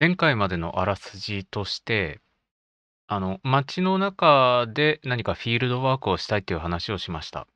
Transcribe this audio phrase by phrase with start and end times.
[0.00, 2.20] 前回までのあらすじとして、
[3.08, 7.46] あの、街の中で何かフィールドワークをしたいっていう話をしました。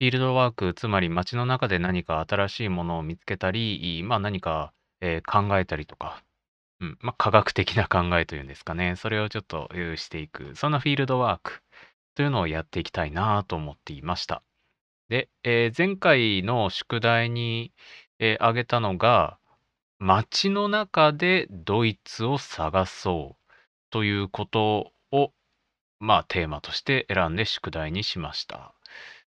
[0.00, 6.22] フィールドワーク、つまり街の中で何か新しいものを見つけたり、まあ、何か、えー考えたりとか、
[6.80, 8.96] うん、まあ、科学的な考えというんですかね。
[8.96, 11.62] それをちょっとしていく、そんなフィールドワーク
[12.16, 14.42] というのをやっていきたいなと思っていました。
[15.08, 17.72] で、えー前回の宿題に、
[18.20, 19.38] えー挙げたのが、
[19.98, 23.52] 街の中でドイツを探そう
[23.90, 25.32] ということを、
[26.00, 28.74] まあ、テーマとして選んで宿題にしました。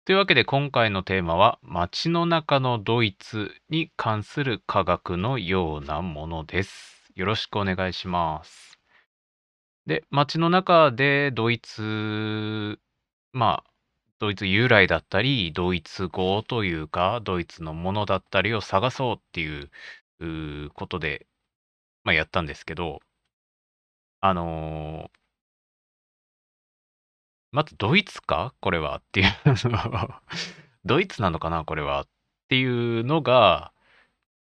[0.05, 7.13] というわけで今回のテーマは街の中のドイツに関する科学のようなものです。
[7.15, 8.79] よろしくお願いします。
[9.87, 12.79] で、街の中でドイツ、
[13.33, 13.71] まあ、
[14.19, 19.71] ドイツ由来だったり、ドイツ語というか、ドイツのものだったりを探そうっていう
[20.21, 21.27] うことで、
[22.05, 23.01] まあ、やったんですけど、
[24.21, 25.19] あのー
[27.51, 28.53] まずドイツか？
[28.61, 29.27] これはっていう
[30.85, 31.65] ドイツなのかな？
[31.65, 32.09] これはっ
[32.49, 33.73] ていうのが、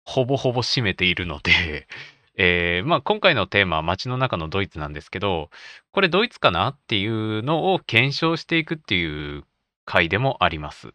[0.04, 1.88] ほぼほぼ占めているので。
[2.36, 5.50] えー、まあ今回のテーマは街の中のドイツなんですけど、
[5.92, 6.70] これドイツかな？
[6.70, 9.46] っていうのを検証していくっていう
[9.86, 10.94] 回でもあります。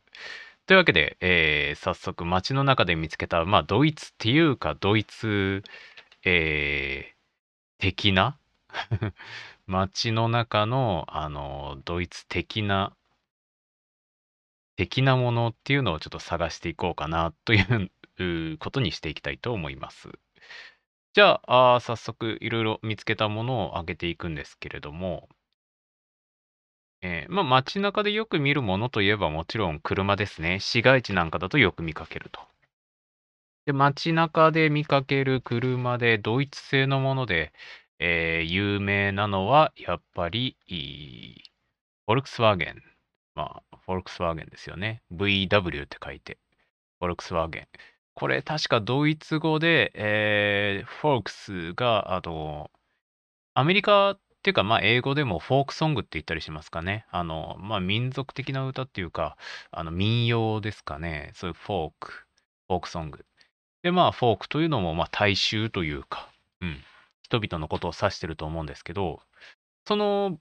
[0.67, 5.63] というわけで、えー、早速街の中で見つけた、まあ、ドイツっていうか、ドイツ、
[6.25, 7.15] えー、
[7.79, 8.39] 的な
[9.67, 12.97] 街の中の、あの、ドイツ的な、
[14.77, 20.09] 的なものっていうのをちょっと探していこうかなということにしていきたいと思います。
[21.13, 25.29] じゃあ、あ早速いろいろ見つけたものを挙げていくんですけれども、
[27.05, 30.59] えー、ま、街中でよく見るものといえばもちろん車ですね。
[30.59, 32.41] 市街地なんかだとよく見かけると。
[33.67, 37.53] で、街中で見かける車でドイツ製のもので、
[37.99, 40.57] えー、有名なのはやっぱり、
[42.07, 42.83] フォルクスワーゲン。
[43.35, 45.03] まあ、フォルクスワーゲンですよね。
[45.13, 46.39] VW って書いて、
[47.01, 47.69] フォルクスワーゲン。
[48.15, 52.71] これ確かドイツ語で、えー、 Volks が、あの、
[53.53, 57.07] アメリカていうか、まあ、英語でもフォークソングって言ったりしますかね。
[57.11, 59.39] あの、まあ、民族的な歌っていうか、
[59.71, 61.33] あの、民謡ですかね。
[61.35, 62.13] そういうフォーク、
[62.69, 63.25] フォークソング。
[63.83, 66.29] で、まあ、フォークというのも、まあ、大衆というか、
[66.61, 66.77] うん、
[67.23, 69.23] 人々のことを指してると思うんですけど、
[69.89, 70.39] その、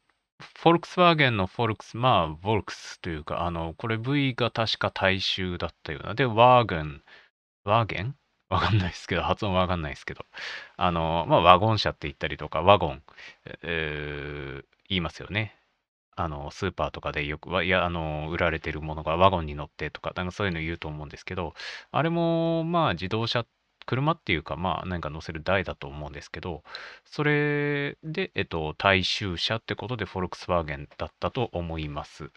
[0.62, 6.14] フォルクスワーゲンの Volks、まあ、 Volks というか、あの、これ V が確か大衆だったような。
[6.14, 7.02] で、 Wagen、
[7.64, 8.18] ワーゲン
[8.54, 10.26] わかんないですけど、 発音わかんないですけど、
[10.78, 13.04] あの、まあ、ワゴン車って言ったりとか、ワゴン、
[13.64, 15.58] えー、言いますよね。
[16.16, 21.56] あの、スーパーとかでよく、いや、あの、売られてるものがワゴンに乗ってとか、なんかそういうの言うと思うんですけど、
[21.92, 23.46] あれも、まあ、自動車、
[23.86, 26.64] 車っていうか、まあ、何か乗せる台だと思うんですけど、
[27.06, 32.32] それで、えっと、大衆車ってことで、フォルクスワーゲンだったと思います。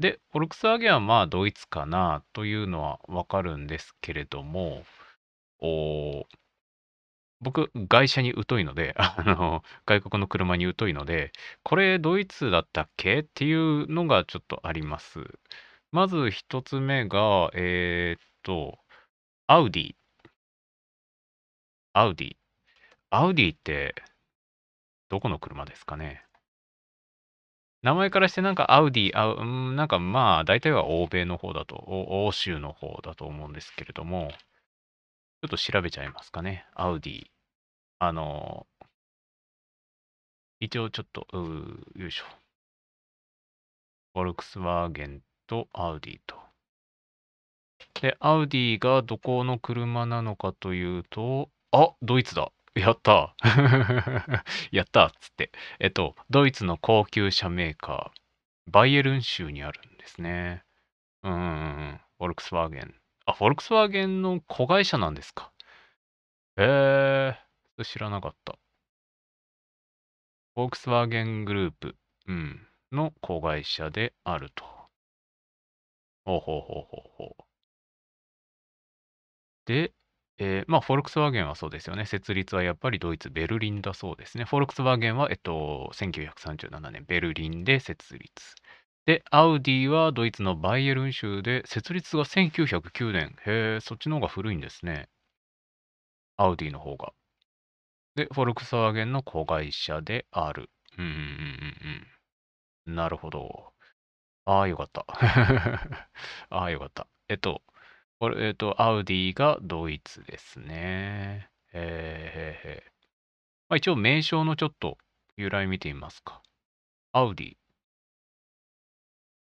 [0.00, 4.84] で、フォルクスワーゲンはまあ、ドイツかなというのはわかるんですけれども、
[5.60, 6.26] お
[7.40, 11.32] 僕、外車に疎いので、 あの、外国の車に疎いので、
[11.62, 13.20] これドイツだったっけ？
[13.20, 15.20] っていうのがちょっとあります。
[15.92, 18.78] まず一つ目が、えーっと、
[19.48, 19.96] アウディ。
[21.92, 22.36] アウディ。
[23.10, 23.94] アウディって、
[25.10, 26.24] どこの車ですかね？
[27.82, 34.32] 名前からしてなんかアウディ、あうん、なんかまあ、大体は欧米の方だと、欧州の方だと思うんですけれども、
[35.42, 36.66] ちょっと調べちゃいますかね。
[36.74, 37.26] アウディ。
[37.98, 38.66] あの、
[40.60, 42.24] 一応ちょっと、うよいしょ。
[44.12, 46.36] フォルクスワーゲンとアウディと。
[48.02, 52.52] で、アウディがどこの車なのかというと、あ、ドイツだ。
[52.74, 53.34] やった
[54.70, 55.52] やったっつって。
[55.78, 60.64] えっと、ドイツの高級車メーカー、バイエルン州にあるんですね。
[61.22, 62.99] うん、フォルクスワーゲン。
[63.30, 65.52] あ、フォルクスワーゲンの子会社なんですか？
[66.56, 68.58] えー、知らなかった。
[70.54, 71.96] フォルクスワーゲングループ、
[72.26, 74.64] うん、の子会社であると。
[76.24, 77.44] ほうほうほうほうほう。
[79.66, 79.92] で、
[80.38, 82.06] えー、まあ、フォルクスワーゲンはそうですよね。
[82.06, 84.44] 設立はやっぱりドイツ・ベルリンだそうですね。
[84.44, 88.54] フォルクスワーゲンは、えっと、1937年、ベルリンで設立。
[89.10, 93.34] で、アウディはドイツのバイエルン州で、設立が1909年。
[93.44, 95.08] へえ、そっちの方が古いんですね。
[96.36, 97.12] アウディの方が。
[98.14, 100.70] で、フォルクスワーゲンの子会社である。
[100.96, 102.94] うんうんうんうん。
[102.94, 103.72] なるほど。
[104.44, 105.04] ああ、よかった。
[106.50, 107.08] ああ、よかった。
[107.28, 107.64] えっと、
[108.20, 111.50] これ、えっと、アウディがドイツですね。
[111.72, 112.90] へえー、
[113.70, 114.98] まあ、一応名称のちょっと
[115.36, 116.44] 由来見てみますか。
[117.10, 117.59] アウディ。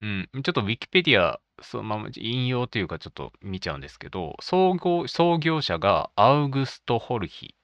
[0.02, 7.56] うん、ちょっとウィキペディア、そのまま引用というかちょっと見ちゃうんですけど、創業創業者がアウグスト・ホルヒ。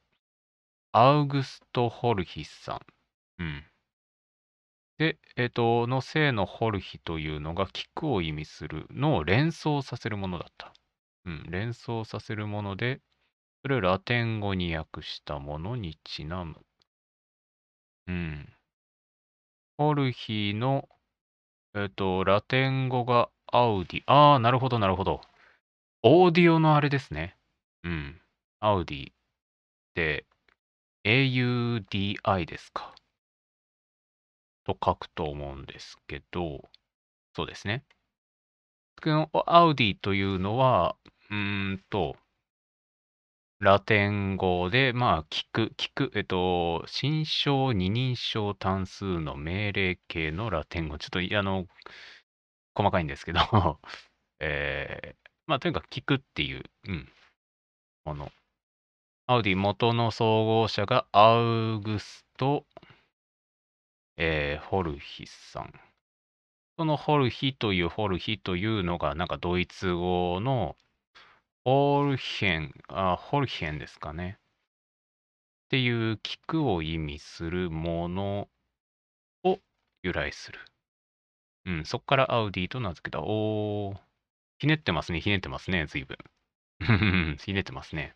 [0.91, 2.75] アウグスト・ホルヒさ
[3.39, 3.43] ん。
[3.43, 3.63] うん。
[4.99, 10.73] で、えっ、と、の姓のホルヒというのが菊を意味するのを連想させるものだった。
[11.25, 13.01] うん、連想させるもので、
[13.61, 16.55] それをラテン語に訳したものにちなむ。
[18.07, 18.53] うん。
[19.77, 20.87] ホルヒの
[21.79, 24.03] えっと、ラテン語がアウディ。
[24.07, 25.21] ああ、なるほど、なるほど。
[26.01, 27.37] オーディオのあれですね。
[27.83, 28.19] うん。
[28.59, 29.15] アウディっ
[29.93, 30.25] て、
[31.03, 32.95] AUDI ですか。
[34.65, 36.67] と書くと思うんですけど、
[37.35, 37.83] そうですね。
[39.45, 40.95] アウディというのは、
[41.29, 42.15] うーんと、
[43.59, 50.99] ラテン語で、まあ、聞く、聞く、えっと、心象二人称単数の命令形のラテン語。
[50.99, 51.65] ちょっと、あの、
[52.75, 53.39] 細かいんですけど
[54.39, 57.11] えー、まあ、とにかく聞くっていう、うん、
[58.05, 58.31] もの。
[59.25, 62.65] アウディ元の総合者がアウグスト、
[64.17, 65.73] えー、ホルヒさん。
[66.77, 70.77] そのホルヒというホルヒというのが、なんかドイツ語の、
[71.69, 74.39] ホルヘン、あ、ホルヘンですかね。
[74.39, 78.47] っていう菊を意味するもの
[79.43, 79.59] を
[80.01, 80.59] 由来する。
[81.65, 83.21] うん、そこからアウディと名付けた。
[83.21, 83.97] おー、
[84.59, 86.17] ひねってますね、ひねってますね、随分。
[87.43, 88.15] ひねってますね。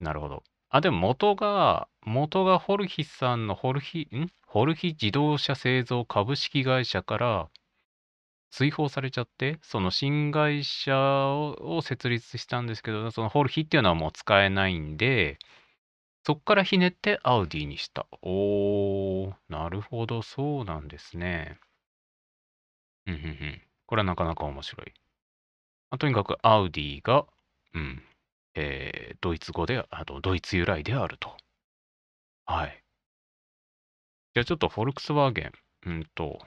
[0.00, 0.44] なるほど。
[0.70, 4.32] あ、でも元が、元がホルヒさんのホルヒ、ん？
[4.46, 7.50] ホルヒ自動車製造株式会社から
[8.54, 15.40] 追放されちゃって、その新会社を設立したんですけど、そのホルヒっていうのはもう使えないんで、
[16.24, 18.06] そっからひねってアウディにした。
[18.22, 21.58] おー、なるほど、そうなんですね。
[23.08, 23.62] うんうんうん。
[23.86, 24.94] これはなかなか面白い。
[25.90, 27.26] あ、とにかくアウディが、
[27.74, 28.04] うん、
[28.54, 31.36] えー、ドイツ語で、あとドイツ由来であると。
[32.46, 32.84] はい。
[34.34, 35.52] じゃあちょっとフォルクスワーゲン、
[35.86, 36.38] うんと、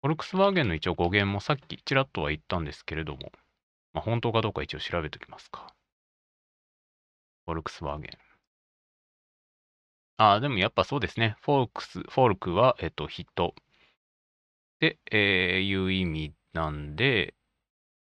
[0.00, 3.32] フォルクスワーゲンの一応語源もさっきちらっとは言ったんですけれども、
[3.92, 5.74] まあ、本当かどうか一応調べておきますか。
[7.46, 8.10] フォルクスワーゲン。
[10.18, 11.36] ああ、でもやっぱそうですね。
[11.40, 13.54] フォルクス、フォルクは、えっと、人。
[14.80, 17.34] で、えー、いう意味なんで、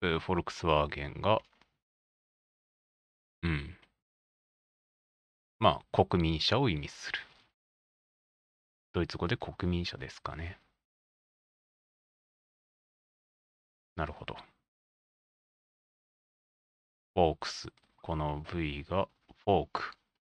[0.01, 1.41] フォルクスワーゲンが、
[3.43, 3.77] うん。
[5.59, 7.21] まあ、国民者を意味する。
[8.93, 10.59] ドイツ語で国民者ですかね。
[13.97, 14.37] なるほど。
[17.15, 17.69] Volks。
[18.03, 19.09] この V が
[19.45, 19.91] フォーク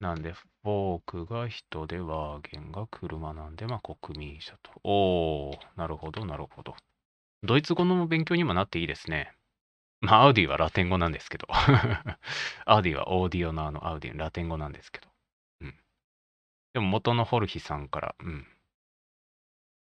[0.00, 4.72] なんで、 Volk が人で、 Wagen が車なんで、まあ国民車と。
[4.82, 6.74] おー、なるほど、なるほど。
[7.42, 9.34] ドイツ語の勉強にもなっていいですね。
[10.00, 11.46] まあ、アウディはラテン語なんですけど。
[12.64, 15.08] アウディはオーディオナーのアウディ、ラテン語なんですけど。
[15.60, 15.78] うん。
[16.72, 18.46] でも元のホルヒさんから、うん。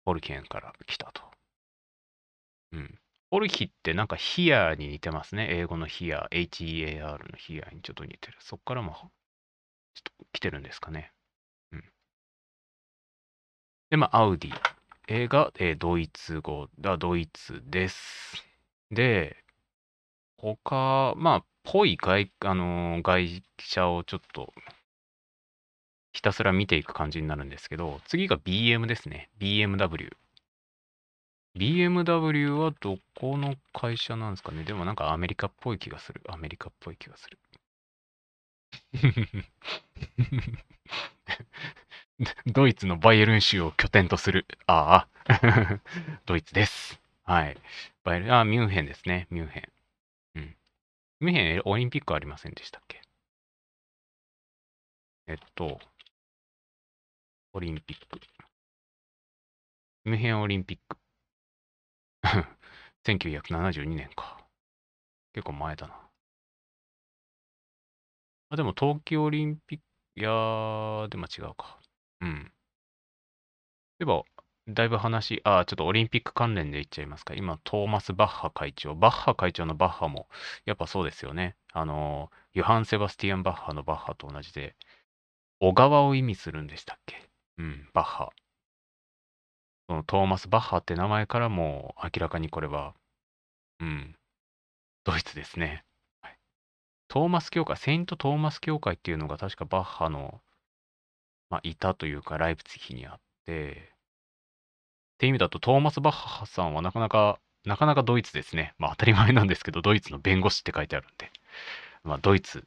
[0.04, 1.22] ホルケンから来たと。
[2.72, 2.98] うん。
[3.30, 5.46] ホルヒってなんかヒアに似てますね。
[5.50, 8.36] 英語のヒア、H-E-A-R のヒアにちょっと似てる。
[8.40, 9.12] そこからも
[9.94, 11.12] ちょっと来てるんですかね。
[11.72, 11.84] うん。
[13.90, 14.74] で、まあ、アウディ。
[15.06, 18.42] 映画、えー、ドイツ語だ、ドイツです。
[18.90, 19.36] で、
[20.38, 24.52] 他、まあ、ぽい外、あのー、外車をちょっと、
[26.12, 29.30] ひたすら見ていく感じになるんですけど、次が BM ですね。
[29.38, 30.10] BMW。
[31.56, 36.22] BMW はどこの会社なんですかねでもなんかアメリカっぽい気がする。
[36.28, 37.38] アメリカっぽい気がする。
[42.46, 44.46] ドイツのバイエルン州を拠点とする。
[44.66, 45.80] ああ、
[46.26, 47.00] ドイツです。
[47.24, 47.56] はい。
[48.04, 49.26] バイエルン、あ、ミュンヘンですね。
[49.30, 49.72] ミュンヘン。
[50.36, 50.56] うん。
[51.20, 53.00] ミュンヘン、オリンピックありませんでしたっけ？
[55.26, 55.80] えっと、
[57.54, 58.20] オリンピック。
[60.04, 60.98] ミュンヘンオリンピック。
[63.04, 64.38] 1972年か。
[65.32, 66.03] 結構前だな。
[68.50, 69.84] あ、でも冬季オリンピック、
[70.20, 71.78] いやー、でも違うか。
[72.20, 72.52] うん。
[73.98, 74.24] 例えば、
[74.68, 77.34] だいぶ話、ああ、ちょっとオリンピック関連で言っちゃいますか。
[77.34, 78.94] 今、トーマス・バッハ会長。
[78.94, 80.28] バッハ会長のバッハも、
[80.64, 81.56] やっぱそうですよね。
[81.72, 84.74] あの、ヨハン・セバスティアン・バッハのバッハと同じで、
[85.60, 87.28] 小川を意味するんでしたっけ？
[87.58, 88.30] うん、バッハ。
[89.88, 92.94] そのトーマス・バッハって名前からも明らかにこれは、
[93.80, 94.16] うん、
[95.04, 95.84] ドイツですね。
[97.14, 100.40] トーマス教会、セイント・トーマス教会っていうのが確かバッハの、
[101.48, 103.92] まあ、いたというか、ライプツィヒにあって、
[105.14, 108.74] って意味だと、トーマス・バッハさんはなかなか、なかなかドイツですね。
[108.78, 111.30] まあ当たり前なんですけど、ドイツの弁護士って書いてあるんで、
[112.02, 112.66] まあドイツ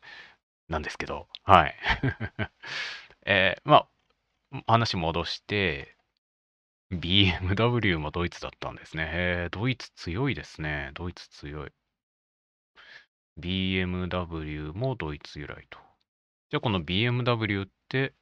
[0.70, 1.76] なんですけど、はい。
[3.28, 3.90] えー、ま
[4.54, 5.98] あ、話戻して、
[6.94, 9.04] BMW もドイツだったんですね。
[9.04, 9.08] へ
[9.48, 10.92] え、ドイツ強いですね。
[10.94, 11.72] ドイツ強い。
[13.40, 15.80] BMW もドイツ由来と。
[16.50, 18.14] じゃあこの BMW って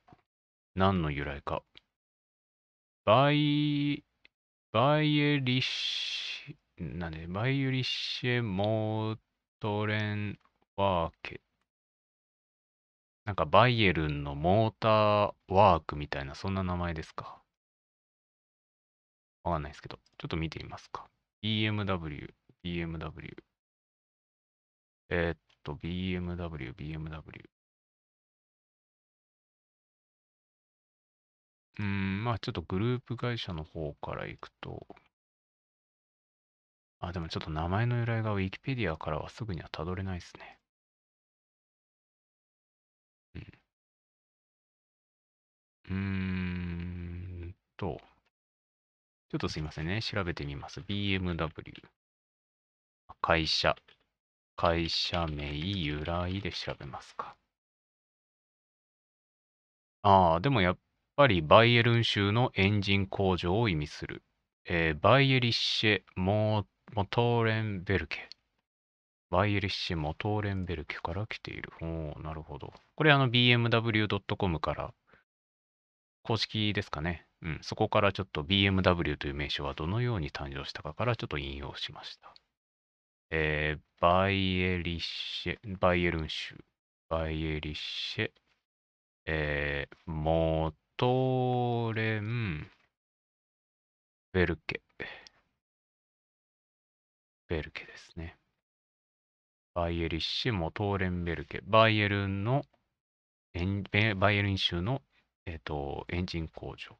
[0.76, 1.64] 何の由来か。
[3.06, 4.04] バイ
[4.76, 9.20] バイエリッシュ、なんで、バイエリッシェモー
[9.62, 10.38] トレン
[10.76, 11.40] ワーケ。
[13.24, 17.42] なんかバイエルンのモーターワークみたいな、そんな名前ですか。
[19.46, 21.08] わかんないですけど、ちょっと見てみますか。
[21.42, 22.34] BMW、
[22.66, 23.34] BMW。
[25.10, 27.50] えー、っと、BMW、BMW。
[31.80, 34.86] うん、まあちょっとグループ会社の方から行くと、
[37.00, 40.60] あ、でもちょっと名前の由来が Wikipedia からはすぐにはたどれないですね。
[43.36, 43.44] うん。
[45.90, 48.00] うーんと、
[49.30, 50.02] ちょっとすいませんね。
[50.02, 50.82] 調べてみます。
[50.82, 51.84] BMW。
[53.22, 53.76] 会社。
[54.56, 57.36] 会社名由来で調べますか？
[60.02, 60.78] ああ、でもやっ
[61.16, 64.24] ぱりバイエルン州のエンジン工場を意味する。
[64.66, 68.30] えー、バイエリッシェ・モモトーレンベルケ。
[69.32, 71.72] バイエリッシェ・モトーレンベルケから来ている。
[71.82, 72.74] おおなるほど。
[72.96, 74.94] これあの BMW.com から
[76.24, 77.28] 公式ですかね。
[77.42, 82.34] うん、そこからちょっと BMW という名称はどのように誕生したかからちょっと引用しました。
[83.32, 86.56] えー、バイエリッシェ、バイエルン州、
[87.10, 88.32] バイエリッシェ、
[89.26, 92.70] えー、モトレン
[94.32, 94.82] ベルケ。
[97.48, 98.38] ベルケですね。
[99.74, 101.62] バイエリッシュ・モトーレンベルケ。
[101.64, 102.64] バイエルンの、
[103.54, 103.84] エン
[104.18, 105.02] バイエルン州の、
[105.46, 106.98] えっ、ー、と、エンジン工場。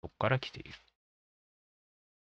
[0.00, 0.70] そこから来ている。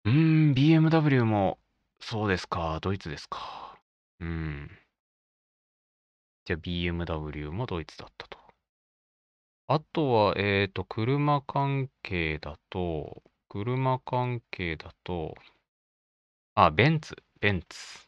[0.06, 1.60] うーん、BMW も、
[2.02, 3.80] そうですか、ドイツですか。
[4.20, 4.70] うん。
[6.46, 8.40] じゃあ BMW もドイツだったと。
[9.68, 15.34] あとは、えっと、車関係だと、車関係だと、
[16.54, 18.08] あ、ベンツ、ベンツ。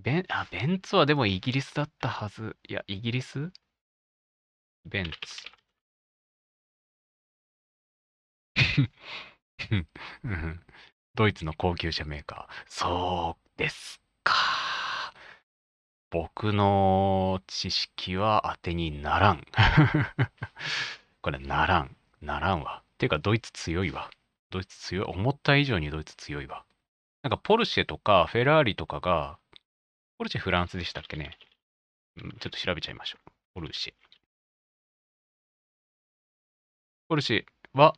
[0.00, 2.56] ベン、あ、ベンツはでもイギリスだったはず。
[2.68, 3.52] いや、イギリス？
[4.84, 5.42] ベンツ。
[11.20, 12.54] ドイツの高級車メーカー。
[12.66, 14.32] そうですか。
[16.08, 19.44] 僕の知識は当てにならん。
[21.20, 21.94] これならん。
[22.22, 22.82] ならんわ。
[22.96, 24.08] ていうか、ドイツ強いわ。
[24.48, 25.04] ドイツ強い。
[25.04, 26.64] 思った以上にドイツ強いわ。
[27.20, 29.38] なんか、ポルシェとかフェラーリとかが、
[30.16, 31.36] ポルシェフランスでしたっけね。
[32.16, 33.30] ちょっと調べちゃいましょう。
[33.52, 33.94] ポルシェ。
[37.08, 37.94] ポルシェは、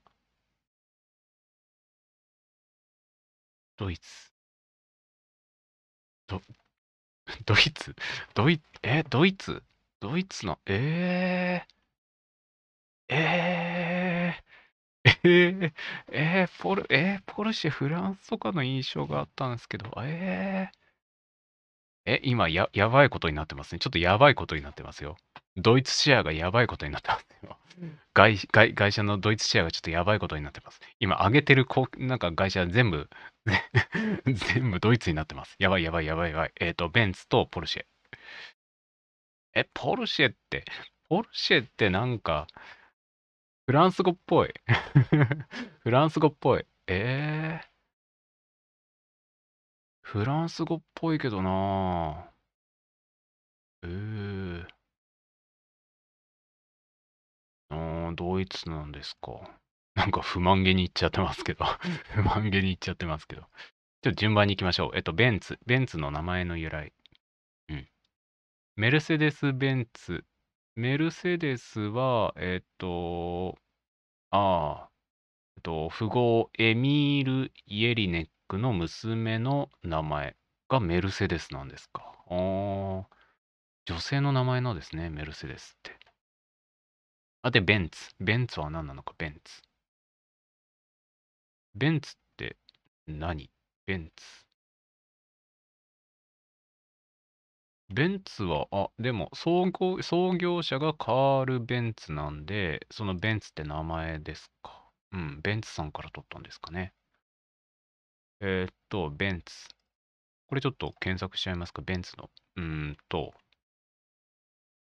[3.76, 4.33] ドイツ。
[6.26, 6.43] ど、
[7.47, 7.95] ドイツ？
[8.35, 9.62] ドイ、え、ドイツ？
[10.00, 15.73] ドイツの、えー、えー、 えー、
[16.12, 20.79] えー、ポル、えー、ポルシェ、フランスとかの印象があったんですけど、えー、
[22.05, 23.79] え、今や、やばいことになってますね。
[23.81, 25.17] ちょっとやばいことになってますよ。
[25.56, 27.59] ドイツシェアがやばいことになってますよ。
[28.14, 30.80] 外外会社のドイツシェアがちょっとやばいことになってます。
[31.00, 33.09] 今、上げてるこなんか会社全部
[34.26, 35.56] 全部ドイツになってます。
[35.59, 36.52] やばいやばいやばいやばい。
[36.61, 37.85] えっ、ー、と、ベンツとポルシェ。
[39.54, 40.64] え、ポルシェって、
[41.09, 42.47] ポルシェってなんか、
[43.66, 44.54] フランス語っぽい。
[45.80, 46.66] フランス語っぽい。
[46.87, 47.66] えー、
[50.02, 52.28] フランス語っぽいけどな
[53.82, 54.82] えー。
[58.14, 59.41] ドイツなんですか。
[59.95, 61.67] なんか不満げに言っちゃってますけど
[62.14, 63.43] 不満げに言っちゃってますけど。
[63.43, 64.91] ちょっと順番に行きましょう。
[64.95, 65.61] えっと、ベンツ。
[65.64, 66.93] ベンツの名前の由来。
[67.69, 67.88] うん。
[68.76, 70.25] メルセデス・ベンツ。
[70.75, 73.59] メルセデスは、えっと、
[74.31, 74.93] ああ、
[75.62, 80.37] と、富豪エミール・イエリネックの娘の名前
[80.69, 82.12] がメルセデスなんですか。
[82.29, 83.05] あー
[83.85, 85.99] 女性の名前なんですね、メルセデスって。
[87.43, 88.11] あ、で、ベンツ。
[88.19, 89.63] ベンツは何なのか、ベンツ。
[91.75, 92.57] ベンツって
[93.07, 93.51] 何？
[93.85, 94.25] ベンツ。
[97.91, 104.91] ベンツは、あ、でも創業、創業者がカール・ベンツなんで、そのベンツって名前ですか？
[105.13, 106.93] うん、ベンツさんから取ったんですかね。
[108.41, 109.69] えーっと、ベンツ。
[110.49, 111.83] これちょっと検索しちゃいますか？
[111.83, 113.35] ベンツの、うーんと、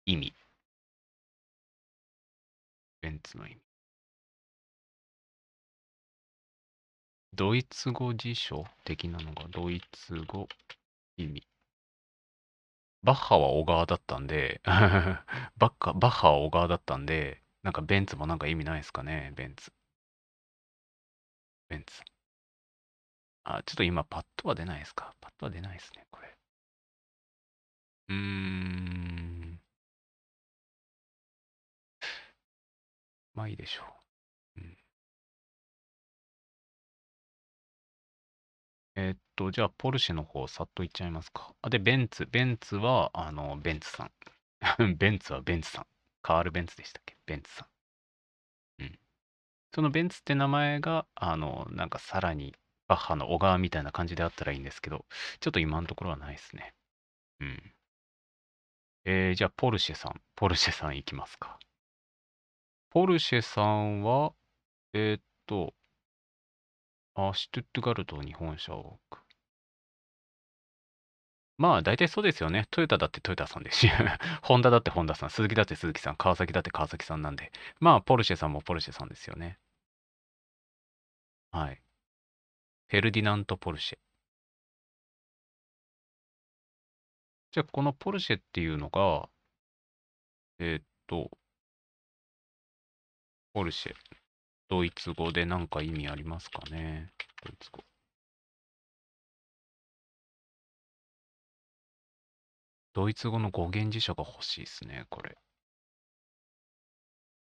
[0.05, 0.33] 意味。
[3.01, 3.61] ベンツの意味。
[7.33, 10.47] ドイツ語辞書的なのが、ドイツ語
[11.17, 11.47] 意味。
[13.03, 19.73] バッハは小川だったんで、 バッカ、バッハは小川だったんで、なんかベンツもなんか意味ないですかね、ベンツ。
[21.69, 22.03] ベンツ。
[23.43, 25.13] あ、ちょっと今パッとは出ないですか。
[25.19, 26.37] パッとは出ないですね、これ。
[28.09, 29.48] うーん。
[33.39, 33.83] まあいいでしょ
[34.57, 34.61] う。
[34.61, 34.77] うん、
[38.95, 41.55] えーっと、じゃあ、ポルシェの方、さっといっちゃいますか。
[41.63, 42.27] あ、で、ベンツ。
[42.27, 44.11] ベンツは、あの、ベンツさん。
[44.97, 45.87] ベンツはベンツさん。
[46.21, 47.17] カール・ベンツでしたっけ？
[47.25, 47.67] ベンツさん。
[48.79, 48.99] うん。
[49.75, 52.55] そのベンツって名前が、あの、なんかさらに、
[52.87, 55.05] バッハの小川みたいな感じであったらいいんですけど、
[55.41, 56.75] ちょっと今のところはないですね。
[57.41, 57.75] うん。
[59.03, 60.21] えー、じゃあ、ポルシェさん。
[60.37, 61.59] ポルシェさんいきますか。
[62.91, 64.33] ポルシェさんは、
[64.93, 65.73] えーっと、
[67.13, 69.23] あ、シュトゥットガルト日本社を置く。
[71.57, 72.65] まあ、大体そうですよね。
[72.71, 73.89] トヨタだってトヨタさんですし、
[74.41, 79.59] ホンダだってホンダさん、鈴木だって鈴木さん、川崎だって川崎さんなんで、まあ、ポルシェさんもポルシェさんですよね。
[81.51, 81.81] はい。
[82.89, 83.97] フェルディナント・ポルシェ。
[87.51, 89.29] じゃあ、このポルシェっていうのが、
[90.59, 91.38] えーっと、
[93.53, 93.93] ポルシェ。
[94.69, 97.11] ドイツ語で何か意味ありますかね？
[97.43, 97.83] ドイツ語。
[102.93, 105.35] ドイツ語の語源辞書が欲しいですね、これ。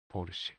[0.08, 0.54] ポルシェ。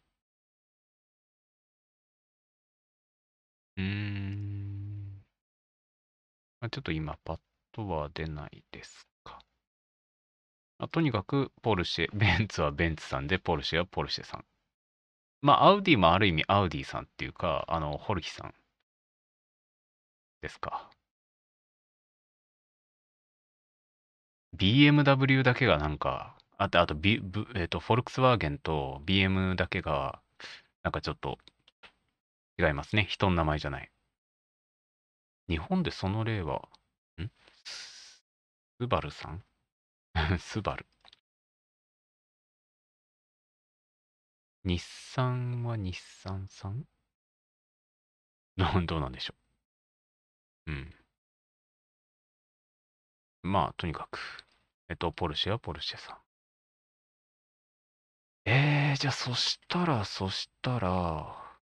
[3.78, 5.22] うーん。
[6.62, 7.40] まあ、ちょっと今、パッ
[7.74, 9.40] とは出ないですか。
[10.78, 14.46] あとにかく、ポルシェ、ベンツはベンツさんで、ポルシェはポルシェさん。
[15.46, 18.56] まあ、アウディもある意味、アウディさんっていうか、あの、ホルヒさん
[20.42, 20.90] ですか。
[24.58, 30.20] BMW だけがなんか、あと、あと、ビブえっと、フォルクスワーゲンと BM だけが、
[30.84, 31.40] なんかちょっと
[32.60, 33.06] 違いますね。
[33.10, 33.92] 人の名前じゃない。
[35.50, 36.70] 日本でその例は、
[37.20, 37.32] ん？
[38.78, 39.44] スバルさん？
[40.40, 40.86] スバル。
[44.66, 46.84] 日産は日産さん？
[48.58, 49.34] どうどうなんでしょ
[50.68, 50.72] う。
[50.72, 50.94] うん。
[53.44, 54.20] まあ、とにかく。
[54.90, 56.18] えっと、ポルシェはポルシェさん。
[58.46, 61.60] えー、じゃあ、そしたら、そしたら、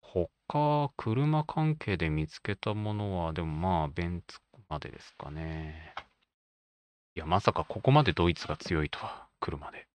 [0.00, 5.94] 他、車関係で見つけたものは、でもまあ、ベンツまでですかね。
[7.16, 9.85] いや、まさかここまでドイツが強いとは、車で。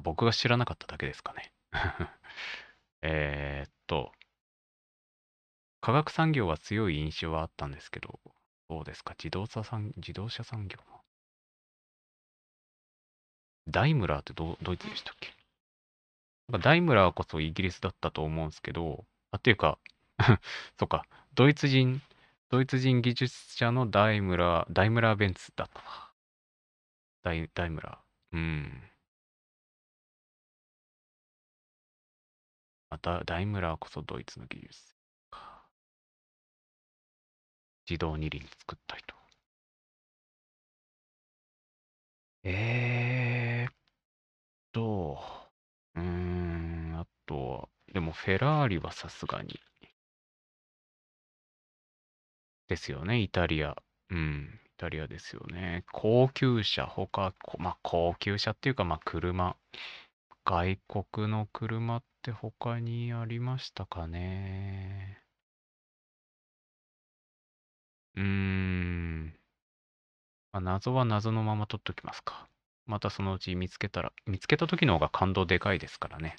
[0.00, 1.52] 僕が知らなかっただけですかね。
[3.02, 4.12] えっと、
[5.80, 8.20] 化学産業は強い印象はあったんですけど、
[8.68, 9.14] どうですか？
[9.18, 11.00] 自動車産自動車産業の。
[13.68, 15.32] ダイムラーってどドイツでしたっけ？
[16.48, 19.78] なんかダイムラーこそイギリスだったと思うんですけど、あ、っていうか、
[20.78, 22.02] そっか、ドイツ人、
[22.50, 26.12] ドイツ人技術者のダイムラー、ダイムラーベンツだったわ。
[27.22, 28.36] ダイダイムラー。
[28.36, 28.91] うん。
[32.92, 34.94] また、ダイムラーこそドイツの技術
[35.30, 35.66] か。
[37.88, 39.14] 自動二輪作った人。
[42.44, 43.74] えーっ
[44.72, 45.18] と、
[45.94, 49.58] うーん、あとは、でもフェラーリはさすがに。
[52.68, 53.74] ですよね、イタリア。
[54.10, 55.84] うん、イタリアですよね。
[55.92, 59.56] 高級車、他、こまあ、高級車っていうか、まあ、車。
[60.44, 65.20] 外国の車って他にありましたかね。
[68.14, 69.34] うーん。
[70.52, 72.48] まあ、謎は謎のまま取っときますか。
[72.86, 76.36] またそのうち見つけたら、見つけた時の方が感動でかいですからね。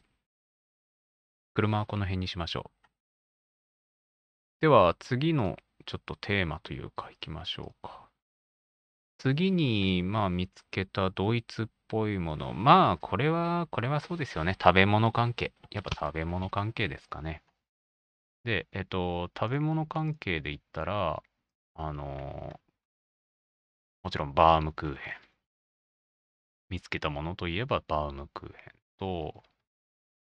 [1.53, 2.87] 車はこの辺にしましょう。
[4.61, 8.02] では、次のちょっとテーマというか、いきましょうか。
[9.23, 12.53] 次に、まあ、見つけたドイツっぽいもの。
[12.53, 14.57] まあ、これは、これはそうですよね。
[14.61, 15.53] 食べ物関係。
[15.71, 17.41] やっぱ食べ物関係ですかね。
[18.43, 21.23] で、えっと、食べ物関係で言ったら、
[21.75, 22.59] あの
[24.03, 25.13] もちろんバームクーヘン。
[26.69, 29.41] 見つけたものといえばバームクーヘンと、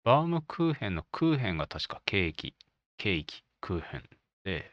[0.05, 2.55] バームクーヘンのクーヘンが確かケーキ、
[2.97, 4.03] ケーキ、クーヘン
[4.45, 4.71] で、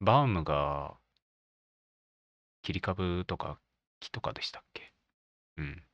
[0.00, 1.01] バームが
[2.62, 3.60] 切り株とか
[4.00, 4.92] 木とかでしたっけ？
[5.58, 5.84] うん。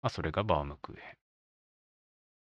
[0.00, 1.18] まあ、それがバームクーヘン。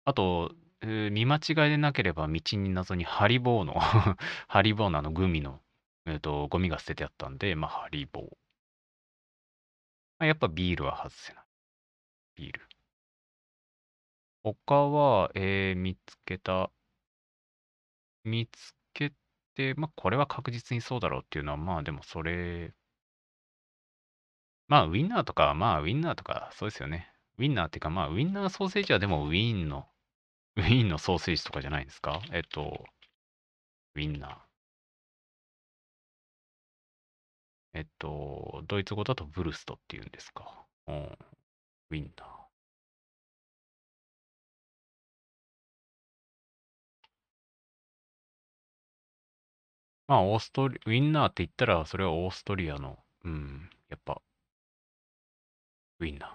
[0.06, 3.74] あと、見間違いでなければ道に謎にハリボーの
[4.48, 5.62] ハリボーのあのグミの、
[6.06, 8.38] えーと、ゴミが捨ててあったんで、まあ、ハリボー。
[10.18, 11.46] まあ、やっぱビールは外せない。
[12.36, 12.68] ビール。
[14.44, 16.72] 他は、えー見つけた。
[18.26, 19.14] 見つけ
[19.56, 22.74] て、まあ、これは確実にそうだろうっていうのは、まあ、でもそれ、
[24.68, 27.12] まあ、ウィンナーとか、まあ、ウィンナーとか、そうですよね。
[27.38, 29.88] ウィンナーっていうか、まあ、ウィンナーソーセージはでもウィーンの、
[30.58, 32.22] ウィーンのソーセージとかじゃないですか？
[32.32, 32.86] えっと、
[33.96, 34.38] ウィンナー。
[37.74, 40.66] えっと、ドイツ語だとブルストっていうんですか？
[40.88, 40.96] うん。
[41.92, 42.28] ウィンナー。
[50.08, 54.22] まあ、オーストリ、ウィンナーって言ったら、それはオーストリアの、うん、やっぱ、
[56.06, 56.30] ウィンナー。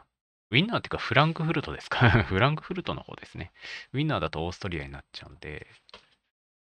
[0.50, 2.10] ウィンナーっていうかフランクフルトですか？
[2.24, 3.52] フランクフルトの方ですね。
[3.92, 5.66] ウィンナーだとオーストリアになっちゃうんで、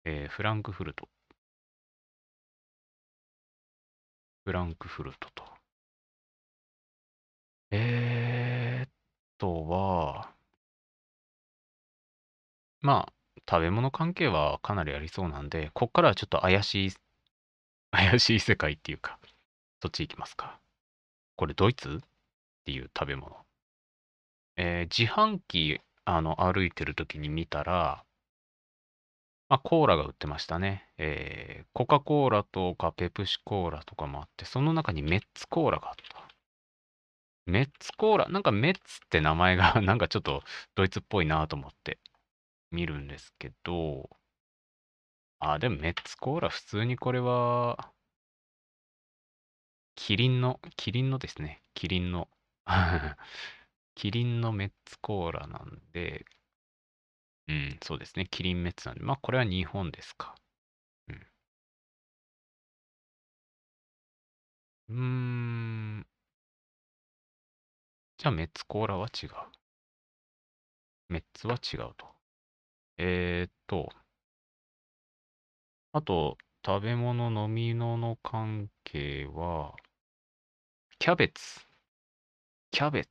[0.04, 1.08] えー、フランクフルト。
[4.44, 5.44] フランクフルトと。
[7.72, 8.90] えー、っ
[9.38, 10.32] とは、
[12.80, 13.12] まあ、
[13.48, 16.92] 食べ物関係はかなりありそうなんで、こっからはちょっと怪しい、
[17.90, 19.18] 怪しい世界っていうか、
[19.82, 20.60] そっち行きますか。
[21.36, 22.00] これドイツ？
[22.70, 23.36] っていう食べ物。
[24.56, 28.04] えー、自販機、あの、歩いてる時に見たら、
[29.48, 30.86] まあ、コーラが売ってましたね。
[30.96, 36.28] えー、コカ・コーラとかペプシコーラとかもあって、その中にメッツコーラがあった。
[37.46, 40.44] メッツコーラ、なんかメッツって名前が なんかちょっと
[40.76, 41.98] ドイツっぽいなと思って
[42.70, 44.08] 見るんですけど、
[45.40, 47.92] あ、でもメッツコーラ普通にこれは、
[49.96, 51.62] キリンの、キリンのですね。
[51.74, 52.26] キリンの
[53.96, 56.26] キリンのメッツコーラなんで、
[57.48, 58.26] うん、そうですね。
[58.30, 60.34] キリンメッツなんで、まあこれは日本ですか。
[61.08, 61.26] うん。
[64.88, 66.06] うん。
[68.18, 69.30] じゃあメッツコーラは違う。
[71.10, 72.06] メッツは違うと。
[72.98, 73.90] えーっと、
[75.92, 79.76] あと、食べ物、飲み物関係は、
[81.00, 81.66] キャベツ。
[82.72, 83.10] キャベツ。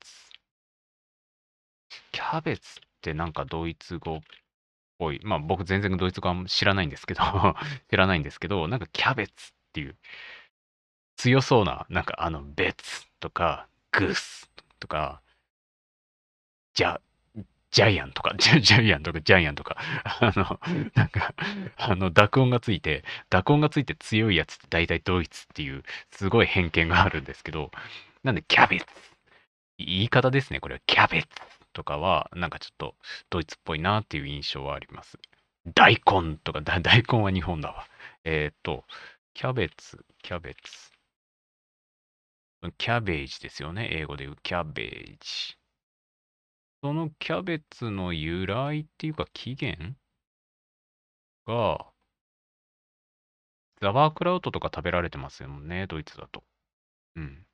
[2.11, 4.19] キャベツってなんかドイツ語っ
[4.99, 5.19] ぽい。
[5.23, 7.21] まあ僕全然ドイツ語は知らないんですけど
[7.89, 9.97] 知らないんですけど、なんかキャベツっていう
[11.17, 15.21] 強そうな、なんかあの、ベツとか、グスとか、
[16.73, 17.01] じゃ、
[17.71, 20.59] ジャイアンとか、ジャジャイアンとか、ジャイアンとか、 あの、
[20.95, 21.33] なんか、
[21.77, 27.71] あの、濁音がついて、濁音がついて強いやつって大体ドイツっていう、すごい偏見があるんですけど、
[28.23, 28.85] なんでキャベツ。
[29.85, 30.81] 言い方ですね、これは。
[30.85, 31.27] キャベツ
[31.73, 32.95] とかは、なんかちょっと
[33.29, 35.17] ドイツっぽいなっていう印象はあります。
[35.73, 37.87] 大根とか、 大根は日本だわ。
[38.23, 38.85] えっ、ー、と、
[39.33, 40.91] キャベツ、キャベツ。
[42.77, 43.87] キャベージですよね。
[43.91, 45.57] 英語で言うキャベージ。
[46.81, 49.95] そのキャベツの由来っていうか起源？
[51.45, 51.91] が、
[53.81, 56.43] ザワークラウトとか食べられてますよね、ドイツだと。
[57.15, 57.45] うん。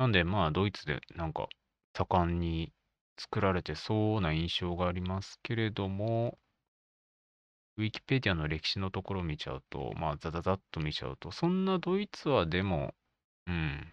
[0.00, 1.46] なんで、まあ、ドイツでなんか
[1.92, 2.72] 盛んに
[3.18, 6.38] 作られてそうな印象がありますけれども、
[7.76, 12.94] ウィキペディアの歴史のところを見ちゃうと、まあ、ザザザッと見ちゃうと、そんなドイツはでも、
[13.46, 13.92] うん、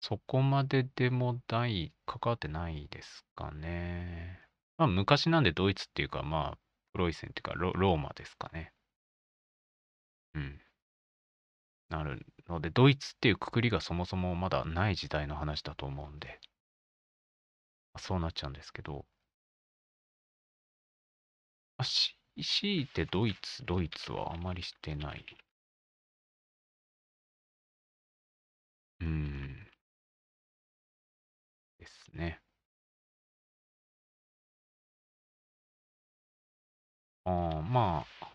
[0.00, 4.40] そこまででもない、関わってないですかね。
[4.76, 6.58] まあ、昔なんでドイツっていうか、まあ、
[6.92, 8.72] プロイセンっていうかロ、ローマですかね。
[10.34, 10.60] うん。
[11.90, 16.40] なるので、ドイツっていうくくりがそもそもまだない時代の話だと思うんで、
[17.96, 19.06] そうなっちゃうんですけど、
[21.76, 25.22] あ、し、強いてドイツ、ドイツはあまりしてない。
[29.00, 29.66] うん。
[31.78, 32.40] ですね
[37.24, 37.30] あ。
[37.58, 38.32] あまあ、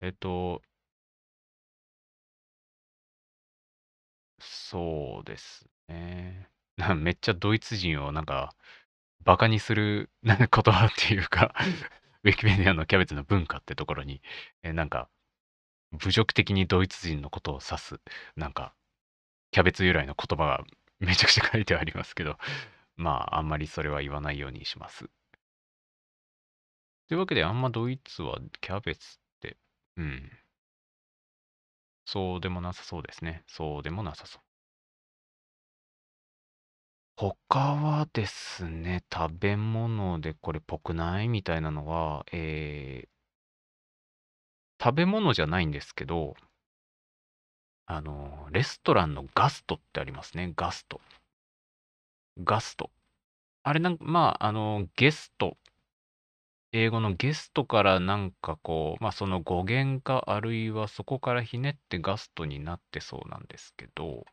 [0.00, 0.62] えっと、
[4.70, 6.50] そうですね。
[6.96, 8.54] めっちゃドイツ人をなんか、
[9.24, 11.54] バカにするなんか言葉っていうか
[12.24, 14.22] ウィキペディアのキャベツの文化ってところに、
[14.62, 15.10] えなんか、
[15.92, 18.00] 侮辱的にドイツ人のことを指す、
[18.36, 18.74] なんか、
[19.52, 20.64] キャベツ由来の言葉が
[21.00, 22.38] めちゃくちゃ書いてありますけど、
[22.96, 25.10] まあ、あんまりそれは言わないようにします。
[27.08, 29.56] というわけで、あんまドイツはキャベツって、
[29.96, 30.30] うん。
[32.06, 33.44] そうでもなさそうですね。
[33.46, 34.42] そうでもなさそう。
[37.20, 41.28] 他はですね、食べ物でこれぽくない？
[41.28, 43.08] みたいなのは、えー
[44.80, 46.34] 食べ物じゃないんですけど、
[47.86, 50.52] あの、レストランのガストってありますね。
[50.56, 51.00] ガスト。
[52.44, 52.90] ガスト。
[53.64, 55.56] あれなんか、まあ、あの、ゲスト。
[56.72, 64.24] 英語のゲストからなんかこう、まあその語源かあるいはそこからひねってガストになってそうなんですけど、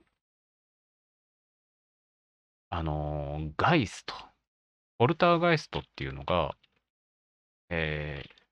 [2.70, 4.14] あのーガイスト。
[5.00, 6.56] ポルターガイストっていうのが、
[7.70, 8.46] えー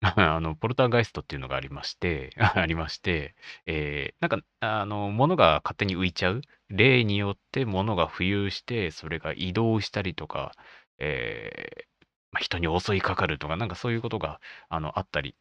[0.00, 3.34] あの、ポルターガイストっていうのがありまして、 ありまして、
[3.66, 6.42] えーなんか、あの、物が勝手に浮いちゃう。
[6.68, 10.52] 例によって物が浮遊して、それが移動したりとか、
[10.98, 11.84] えー
[12.32, 15.34] まあ、人に襲いかかるとか、なんかそういうことが、あの、あったり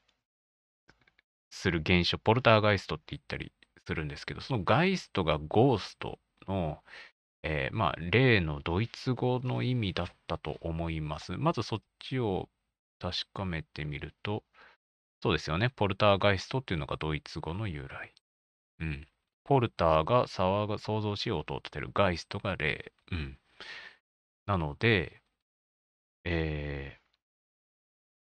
[1.50, 3.52] する現象、ポルターガイストって言ったり
[3.86, 6.82] するんですけど、そのガイストがゴーストの、
[7.50, 11.38] えーまあ、例のドイツ語の意味だったと思います。
[11.38, 12.50] まずそっちを
[13.00, 14.44] 確かめてみると、
[15.24, 15.70] そうですよね。
[15.70, 18.14] ポルターガイストっていうのがドイツ語の由来。
[18.82, 19.08] うん。
[19.46, 21.90] ポルターが騒が想像しようと立てる。
[21.94, 22.92] ガイストが霊。
[23.14, 23.38] うん。
[24.46, 25.22] なので、
[26.26, 27.00] え